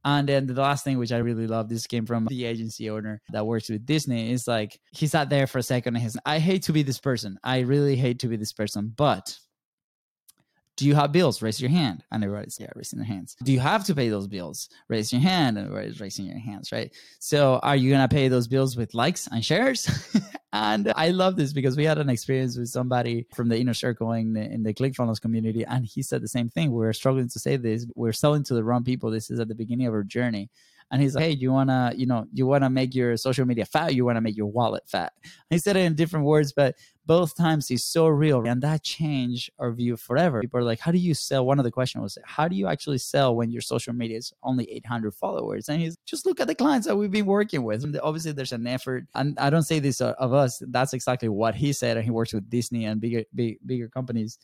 And 0.05 0.27
then 0.27 0.47
the 0.47 0.53
last 0.53 0.83
thing, 0.83 0.97
which 0.97 1.11
I 1.11 1.17
really 1.17 1.47
love, 1.47 1.69
this 1.69 1.87
came 1.87 2.05
from 2.05 2.25
the 2.25 2.45
agency 2.45 2.89
owner 2.89 3.21
that 3.31 3.45
works 3.45 3.69
with 3.69 3.85
Disney, 3.85 4.31
is 4.31 4.47
like 4.47 4.79
he 4.91 5.07
sat 5.07 5.29
there 5.29 5.47
for 5.47 5.59
a 5.59 5.63
second 5.63 5.95
and 5.95 6.03
he's, 6.03 6.17
I 6.25 6.39
hate 6.39 6.63
to 6.63 6.73
be 6.73 6.83
this 6.83 6.99
person. 6.99 7.37
I 7.43 7.59
really 7.59 7.95
hate 7.95 8.19
to 8.19 8.27
be 8.27 8.35
this 8.35 8.53
person, 8.53 8.93
but 8.95 9.37
do 10.75 10.87
you 10.87 10.95
have 10.95 11.11
bills? 11.11 11.41
Raise 11.41 11.61
your 11.61 11.69
hand. 11.69 12.03
And 12.11 12.23
everybody's 12.23 12.57
yeah, 12.59 12.69
raising 12.75 12.99
their 12.99 13.07
hands. 13.07 13.35
Do 13.43 13.51
you 13.51 13.59
have 13.59 13.83
to 13.85 13.95
pay 13.95 14.09
those 14.09 14.27
bills? 14.27 14.69
Raise 14.87 15.11
your 15.11 15.21
hand. 15.21 15.57
And 15.57 15.67
everybody's 15.67 16.01
raising 16.01 16.25
your 16.25 16.39
hands, 16.39 16.71
right? 16.71 16.91
So 17.19 17.59
are 17.61 17.75
you 17.75 17.91
gonna 17.91 18.07
pay 18.07 18.27
those 18.27 18.47
bills 18.47 18.75
with 18.75 18.93
likes 18.93 19.27
and 19.27 19.45
shares? 19.45 19.87
and 20.53 20.91
I 20.95 21.09
love 21.09 21.35
this 21.35 21.53
because 21.53 21.77
we 21.77 21.85
had 21.85 21.99
an 21.99 22.09
experience 22.09 22.57
with 22.57 22.69
somebody 22.69 23.27
from 23.35 23.49
the 23.49 23.57
inner 23.57 23.73
circle 23.73 24.11
in 24.13 24.33
the, 24.33 24.41
in 24.41 24.63
the 24.63 24.73
ClickFunnels 24.73 25.21
community, 25.21 25.63
and 25.63 25.85
he 25.85 26.01
said 26.01 26.21
the 26.21 26.27
same 26.27 26.49
thing. 26.49 26.71
We 26.71 26.77
we're 26.77 26.93
struggling 26.93 27.29
to 27.29 27.39
say 27.39 27.57
this. 27.57 27.85
We're 27.95 28.13
selling 28.13 28.43
to 28.45 28.53
the 28.55 28.63
wrong 28.63 28.83
people. 28.83 29.11
This 29.11 29.29
is 29.29 29.39
at 29.39 29.47
the 29.47 29.55
beginning 29.55 29.87
of 29.87 29.93
our 29.93 30.03
journey 30.03 30.49
and 30.93 31.01
he's 31.01 31.15
like, 31.15 31.25
"Hey, 31.25 31.31
you 31.31 31.51
wanna, 31.51 31.91
you 31.95 32.05
know, 32.05 32.25
you 32.33 32.45
wanna 32.45 32.69
make 32.69 32.93
your 32.93 33.17
social 33.17 33.45
media 33.45 33.65
fat? 33.65 33.95
you 33.95 34.05
wanna 34.05 34.21
make 34.21 34.37
your 34.37 34.45
wallet 34.45 34.83
fat?" 34.87 35.13
he 35.49 35.57
said 35.57 35.75
it 35.75 35.81
in 35.81 35.95
different 35.95 36.25
words, 36.25 36.53
but 36.53 36.75
both 37.05 37.35
times 37.35 37.69
is 37.69 37.83
so 37.83 38.07
real, 38.07 38.45
and 38.45 38.61
that 38.61 38.83
changed 38.83 39.51
our 39.59 39.71
view 39.71 39.97
forever. 39.97 40.41
People 40.41 40.59
are 40.59 40.63
like, 40.63 40.79
"How 40.79 40.91
do 40.91 40.97
you 40.97 41.13
sell?" 41.13 41.45
One 41.45 41.59
of 41.59 41.65
the 41.65 41.71
questions 41.71 42.01
was, 42.01 42.17
"How 42.23 42.47
do 42.47 42.55
you 42.55 42.67
actually 42.67 42.99
sell 42.99 43.35
when 43.35 43.51
your 43.51 43.61
social 43.61 43.93
media 43.93 44.17
is 44.17 44.31
only 44.43 44.71
800 44.71 45.13
followers?" 45.13 45.69
And 45.69 45.81
he's 45.81 45.95
just 46.05 46.25
look 46.25 46.39
at 46.39 46.47
the 46.47 46.55
clients 46.55 46.87
that 46.87 46.95
we've 46.95 47.11
been 47.11 47.25
working 47.25 47.63
with. 47.63 47.83
And 47.83 47.99
obviously, 48.01 48.31
there's 48.31 48.53
an 48.53 48.67
effort, 48.67 49.05
and 49.15 49.37
I 49.39 49.49
don't 49.49 49.63
say 49.63 49.79
this 49.79 49.99
of 50.01 50.33
us. 50.33 50.61
That's 50.67 50.93
exactly 50.93 51.29
what 51.29 51.55
he 51.55 51.73
said, 51.73 51.97
and 51.97 52.05
he 52.05 52.11
works 52.11 52.33
with 52.33 52.49
Disney 52.49 52.85
and 52.85 53.01
bigger, 53.01 53.23
big, 53.35 53.57
bigger 53.65 53.89
companies. 53.89 54.37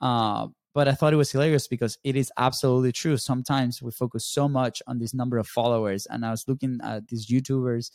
Uh, 0.00 0.48
but 0.74 0.88
I 0.88 0.92
thought 0.92 1.14
it 1.14 1.16
was 1.16 1.32
hilarious 1.32 1.68
because 1.68 1.96
it 2.04 2.16
is 2.16 2.30
absolutely 2.36 2.92
true. 2.92 3.16
Sometimes 3.16 3.82
we 3.82 3.90
focus 3.90 4.26
so 4.26 4.46
much 4.46 4.82
on 4.86 4.98
this 4.98 5.14
number 5.14 5.38
of 5.38 5.48
followers, 5.48 6.06
and 6.06 6.24
I 6.24 6.30
was 6.30 6.46
looking 6.48 6.80
at 6.82 7.08
these 7.08 7.26
YouTubers, 7.26 7.90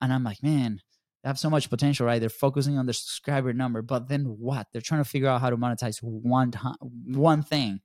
and 0.00 0.12
I'm 0.12 0.24
like, 0.24 0.42
man, 0.42 0.80
have 1.24 1.38
so 1.38 1.50
much 1.50 1.70
potential, 1.70 2.06
right? 2.06 2.20
They're 2.20 2.28
focusing 2.28 2.78
on 2.78 2.86
the 2.86 2.92
subscriber 2.92 3.52
number, 3.52 3.82
but 3.82 4.08
then 4.08 4.24
what? 4.24 4.66
They're 4.72 4.82
trying 4.82 5.02
to 5.02 5.08
figure 5.08 5.28
out 5.28 5.40
how 5.40 5.50
to 5.50 5.56
monetize 5.56 6.02
one 6.02 6.50
time, 6.50 6.76
one 6.80 7.42
thing 7.42 7.80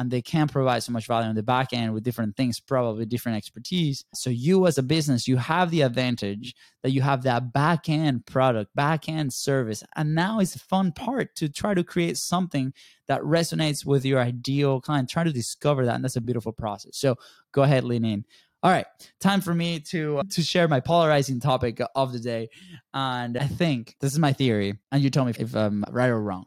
and 0.00 0.10
they 0.10 0.22
can 0.22 0.48
provide 0.48 0.82
so 0.82 0.92
much 0.92 1.06
value 1.06 1.28
on 1.28 1.34
the 1.34 1.42
back 1.42 1.74
end 1.74 1.92
with 1.92 2.02
different 2.02 2.34
things, 2.34 2.58
probably 2.58 3.04
different 3.04 3.36
expertise. 3.36 4.02
So 4.14 4.30
you 4.30 4.66
as 4.66 4.78
a 4.78 4.82
business, 4.82 5.28
you 5.28 5.36
have 5.36 5.70
the 5.70 5.82
advantage 5.82 6.54
that 6.82 6.92
you 6.92 7.02
have 7.02 7.22
that 7.24 7.52
back 7.52 7.86
end 7.90 8.24
product, 8.24 8.74
back 8.74 9.10
end 9.10 9.30
service. 9.30 9.84
And 9.96 10.14
now 10.14 10.40
is 10.40 10.54
the 10.54 10.58
fun 10.58 10.92
part 10.92 11.36
to 11.36 11.50
try 11.50 11.74
to 11.74 11.84
create 11.84 12.16
something 12.16 12.72
that 13.08 13.20
resonates 13.20 13.84
with 13.84 14.06
your 14.06 14.20
ideal 14.20 14.80
client. 14.80 15.10
Try 15.10 15.24
to 15.24 15.32
discover 15.32 15.84
that. 15.84 15.96
And 15.96 16.04
that's 16.04 16.16
a 16.16 16.22
beautiful 16.22 16.52
process. 16.52 16.96
So 16.96 17.16
go 17.52 17.64
ahead, 17.64 17.84
lean 17.84 18.06
in. 18.06 18.24
All 18.62 18.70
right, 18.70 18.84
time 19.20 19.40
for 19.40 19.54
me 19.54 19.80
to 19.80 20.18
uh, 20.18 20.22
to 20.32 20.42
share 20.42 20.68
my 20.68 20.80
polarizing 20.80 21.40
topic 21.40 21.80
of 21.94 22.12
the 22.12 22.18
day, 22.18 22.50
and 22.92 23.38
I 23.38 23.46
think 23.46 23.96
this 24.00 24.12
is 24.12 24.18
my 24.18 24.34
theory, 24.34 24.78
and 24.92 25.02
you 25.02 25.08
tell 25.08 25.24
me 25.24 25.32
if 25.38 25.54
I'm 25.56 25.82
right 25.90 26.10
or 26.10 26.20
wrong. 26.20 26.44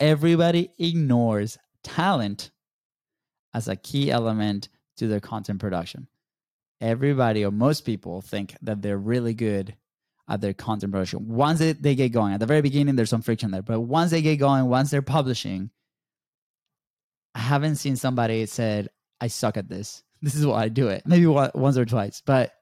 Everybody 0.00 0.70
ignores 0.80 1.58
talent 1.84 2.50
as 3.54 3.68
a 3.68 3.76
key 3.76 4.10
element 4.10 4.68
to 4.96 5.06
their 5.06 5.20
content 5.20 5.60
production. 5.60 6.08
Everybody 6.80 7.44
or 7.44 7.52
most 7.52 7.82
people 7.82 8.20
think 8.20 8.56
that 8.62 8.82
they're 8.82 8.98
really 8.98 9.34
good 9.34 9.76
at 10.28 10.40
their 10.40 10.54
content 10.54 10.90
production. 10.90 11.28
Once 11.28 11.60
they, 11.60 11.72
they 11.72 11.94
get 11.94 12.08
going, 12.08 12.32
at 12.32 12.40
the 12.40 12.46
very 12.46 12.62
beginning, 12.62 12.96
there's 12.96 13.10
some 13.10 13.22
friction 13.22 13.52
there, 13.52 13.62
but 13.62 13.80
once 13.80 14.10
they 14.10 14.22
get 14.22 14.36
going, 14.36 14.66
once 14.66 14.90
they're 14.90 15.02
publishing, 15.02 15.70
I 17.34 17.40
haven't 17.40 17.76
seen 17.76 17.94
somebody 17.94 18.44
said, 18.46 18.88
I 19.20 19.28
suck 19.28 19.56
at 19.56 19.68
this. 19.68 20.02
This 20.22 20.34
is 20.34 20.46
why 20.46 20.64
I 20.64 20.68
do 20.68 20.88
it. 20.88 21.02
Maybe 21.06 21.26
once 21.26 21.76
or 21.76 21.84
twice, 21.84 22.22
but 22.24 22.52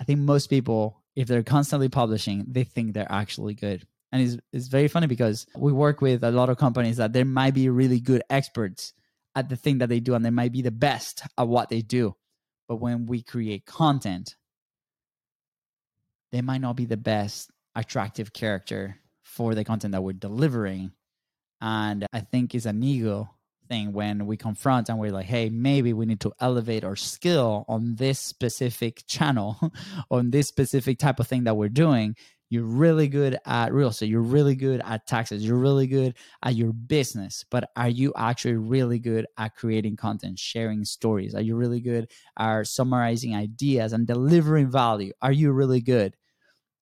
I 0.00 0.04
think 0.04 0.20
most 0.20 0.48
people, 0.48 1.02
if 1.16 1.28
they're 1.28 1.42
constantly 1.42 1.88
publishing, 1.88 2.44
they 2.48 2.64
think 2.64 2.92
they're 2.92 3.10
actually 3.10 3.54
good. 3.54 3.86
And 4.10 4.22
it's, 4.22 4.36
it's 4.52 4.68
very 4.68 4.88
funny 4.88 5.06
because 5.06 5.46
we 5.56 5.72
work 5.72 6.00
with 6.00 6.24
a 6.24 6.30
lot 6.30 6.48
of 6.48 6.56
companies 6.56 6.96
that 6.96 7.12
there 7.12 7.24
might 7.24 7.54
be 7.54 7.68
really 7.68 8.00
good 8.00 8.22
experts 8.30 8.94
at 9.34 9.48
the 9.48 9.56
thing 9.56 9.78
that 9.78 9.88
they 9.88 10.00
do 10.00 10.14
and 10.14 10.24
they 10.24 10.30
might 10.30 10.52
be 10.52 10.62
the 10.62 10.70
best 10.70 11.22
at 11.36 11.46
what 11.46 11.68
they 11.68 11.82
do. 11.82 12.16
But 12.68 12.76
when 12.76 13.06
we 13.06 13.22
create 13.22 13.66
content, 13.66 14.34
they 16.32 16.40
might 16.40 16.60
not 16.60 16.76
be 16.76 16.86
the 16.86 16.96
best 16.96 17.50
attractive 17.74 18.32
character 18.32 18.96
for 19.22 19.54
the 19.54 19.64
content 19.64 19.92
that 19.92 20.02
we're 20.02 20.12
delivering. 20.12 20.92
And 21.60 22.06
I 22.12 22.20
think 22.20 22.54
it's 22.54 22.66
an 22.66 22.82
ego 22.82 23.30
thing 23.68 23.92
when 23.92 24.26
we 24.26 24.36
confront 24.36 24.88
and 24.88 24.98
we're 24.98 25.12
like, 25.12 25.26
hey, 25.26 25.48
maybe 25.48 25.92
we 25.92 26.06
need 26.06 26.20
to 26.20 26.32
elevate 26.40 26.84
our 26.84 26.96
skill 26.96 27.64
on 27.68 27.96
this 27.96 28.18
specific 28.18 29.04
channel, 29.06 29.72
on 30.10 30.30
this 30.30 30.48
specific 30.48 30.98
type 30.98 31.20
of 31.20 31.26
thing 31.26 31.44
that 31.44 31.56
we're 31.56 31.68
doing. 31.68 32.16
You're 32.50 32.64
really 32.64 33.08
good 33.08 33.36
at 33.44 33.74
real 33.74 33.88
estate. 33.88 34.08
You're 34.08 34.22
really 34.22 34.54
good 34.54 34.80
at 34.82 35.06
taxes. 35.06 35.44
You're 35.44 35.58
really 35.58 35.86
good 35.86 36.14
at 36.42 36.54
your 36.54 36.72
business. 36.72 37.44
But 37.50 37.70
are 37.76 37.90
you 37.90 38.12
actually 38.16 38.54
really 38.56 38.98
good 38.98 39.26
at 39.36 39.54
creating 39.54 39.96
content, 39.96 40.38
sharing 40.38 40.84
stories? 40.86 41.34
Are 41.34 41.42
you 41.42 41.56
really 41.56 41.80
good 41.80 42.10
at 42.38 42.66
summarizing 42.66 43.36
ideas 43.36 43.92
and 43.92 44.06
delivering 44.06 44.70
value? 44.70 45.12
Are 45.20 45.32
you 45.32 45.52
really 45.52 45.82
good? 45.82 46.16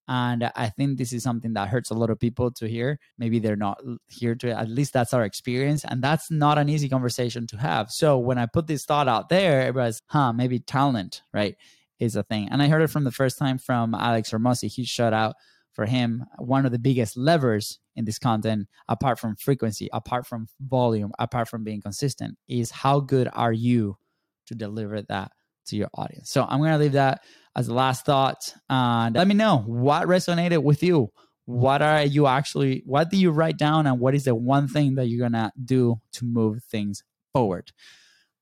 And 0.07 0.49
I 0.55 0.69
think 0.69 0.97
this 0.97 1.11
is 1.11 1.23
something 1.23 1.53
that 1.53 1.67
hurts 1.67 1.89
a 1.89 1.93
lot 1.93 2.09
of 2.09 2.19
people 2.19 2.49
to 2.51 2.67
hear. 2.67 2.99
Maybe 3.17 3.39
they're 3.39 3.55
not 3.55 3.81
here 4.07 4.35
to, 4.35 4.51
at 4.51 4.69
least 4.69 4.93
that's 4.93 5.13
our 5.13 5.23
experience. 5.23 5.83
And 5.83 6.01
that's 6.01 6.31
not 6.31 6.57
an 6.57 6.69
easy 6.69 6.87
conversation 6.87 7.45
to 7.47 7.57
have. 7.57 7.91
So 7.91 8.17
when 8.17 8.37
I 8.37 8.45
put 8.45 8.67
this 8.67 8.85
thought 8.85 9.07
out 9.07 9.29
there, 9.29 9.61
everybody's, 9.61 10.01
huh, 10.07 10.31
maybe 10.31 10.59
talent, 10.59 11.23
right, 11.33 11.55
is 11.99 12.15
a 12.15 12.23
thing. 12.23 12.47
And 12.49 12.61
I 12.61 12.67
heard 12.67 12.81
it 12.81 12.89
from 12.89 13.03
the 13.03 13.11
first 13.11 13.37
time 13.37 13.57
from 13.57 13.93
Alex 13.93 14.31
Hormozi. 14.31 14.71
He 14.71 14.85
shout 14.85 15.13
out 15.13 15.35
for 15.73 15.85
him. 15.85 16.23
One 16.37 16.65
of 16.65 16.71
the 16.71 16.79
biggest 16.79 17.17
levers 17.17 17.79
in 17.95 18.05
this 18.05 18.19
content, 18.19 18.67
apart 18.87 19.19
from 19.19 19.35
frequency, 19.35 19.89
apart 19.91 20.25
from 20.25 20.47
volume, 20.61 21.11
apart 21.19 21.49
from 21.49 21.63
being 21.63 21.81
consistent, 21.81 22.37
is 22.47 22.71
how 22.71 22.99
good 22.99 23.27
are 23.33 23.53
you 23.53 23.97
to 24.45 24.55
deliver 24.55 25.01
that 25.01 25.31
to 25.65 25.75
your 25.75 25.89
audience. 25.95 26.29
So 26.29 26.45
I'm 26.47 26.59
going 26.59 26.71
to 26.71 26.77
leave 26.77 26.93
that 26.93 27.23
as 27.57 27.67
a 27.67 27.73
last 27.73 28.05
thought. 28.05 28.53
And 28.69 29.15
let 29.15 29.27
me 29.27 29.33
know 29.33 29.57
what 29.65 30.07
resonated 30.07 30.63
with 30.63 30.83
you. 30.83 31.11
What 31.45 31.81
are 31.81 32.03
you 32.03 32.27
actually, 32.27 32.83
what 32.85 33.09
do 33.09 33.17
you 33.17 33.31
write 33.31 33.57
down? 33.57 33.87
And 33.87 33.99
what 33.99 34.13
is 34.13 34.25
the 34.25 34.35
one 34.35 34.67
thing 34.67 34.95
that 34.95 35.07
you're 35.07 35.27
to 35.27 35.51
do 35.63 35.99
to 36.13 36.25
move 36.25 36.63
things 36.65 37.03
forward? 37.33 37.71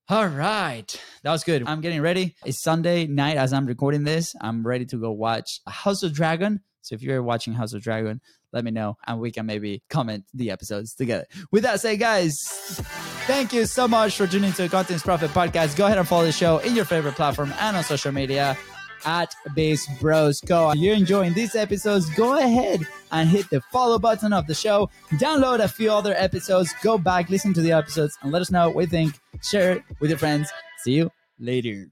All 0.10 0.28
right. 0.28 1.02
That 1.24 1.32
was 1.32 1.44
good. 1.44 1.64
I'm 1.66 1.82
getting 1.82 2.02
ready. 2.02 2.36
It's 2.46 2.62
Sunday 2.62 3.08
night 3.08 3.38
as 3.38 3.54
I'm 3.54 3.66
recording 3.66 4.04
this. 4.04 4.36
I'm 4.42 4.66
ready 4.66 4.86
to 4.88 4.98
go 4.98 5.12
watch 5.12 5.62
House 5.66 6.04
of 6.04 6.14
Dragon. 6.14 6.62
So 6.82 6.94
if 6.94 7.02
you're 7.02 7.24
watching 7.24 7.54
House 7.54 7.74
of 7.74 7.82
Dragon, 7.82 8.22
let 8.52 8.64
me 8.64 8.72
know 8.72 8.98
and 9.08 9.20
we 9.20 9.32
can 9.32 9.46
maybe 9.46 9.84
comment 9.90 10.26
the 10.34 10.52
episodes 10.52 10.94
together. 10.94 11.26
With 11.52 11.64
that 11.64 11.82
said, 11.82 12.00
guys, 12.00 12.38
thank 13.28 13.54
you 13.54 13.66
so 13.66 13.88
much 13.88 14.18
for 14.18 14.28
tuning 14.28 14.52
to 14.54 14.64
the 14.64 14.70
Content 14.70 15.04
Profit 15.04 15.32
Podcast. 15.32 15.76
Go 15.76 15.86
ahead 15.86 15.98
and 15.98 16.08
follow 16.08 16.26
the 16.26 16.32
show 16.32 16.58
in 16.60 16.76
your 16.76 16.86
favorite 16.86 17.16
platform 17.16 17.54
and 17.60 17.78
on 17.78 17.84
social 17.84 18.12
media 18.12 18.58
at 19.06 19.34
Base 19.56 19.88
Bros 20.00 20.42
Go. 20.42 20.72
If 20.72 20.78
you're 20.78 20.96
enjoying 20.96 21.34
these 21.34 21.56
episodes, 21.56 22.10
go 22.16 22.38
ahead 22.38 22.82
and 23.12 23.30
hit 23.30 23.50
the 23.50 23.62
follow 23.72 24.00
button 24.00 24.34
of 24.34 24.48
the 24.48 24.56
show. 24.56 24.90
Download 25.14 25.60
a 25.60 25.68
few 25.68 25.92
other 25.92 26.14
episodes, 26.16 26.74
go 26.82 26.98
back, 26.98 27.30
listen 27.30 27.54
to 27.54 27.62
the 27.62 27.72
episodes, 27.72 28.18
and 28.22 28.32
let 28.32 28.42
us 28.42 28.52
know 28.52 28.70
what 28.70 28.82
you 28.82 28.88
think. 28.88 29.20
Share 29.42 29.74
it 29.74 29.84
with 30.00 30.10
your 30.10 30.20
friends. 30.20 30.50
See 30.84 30.94
you 30.94 31.12
later. 31.40 31.88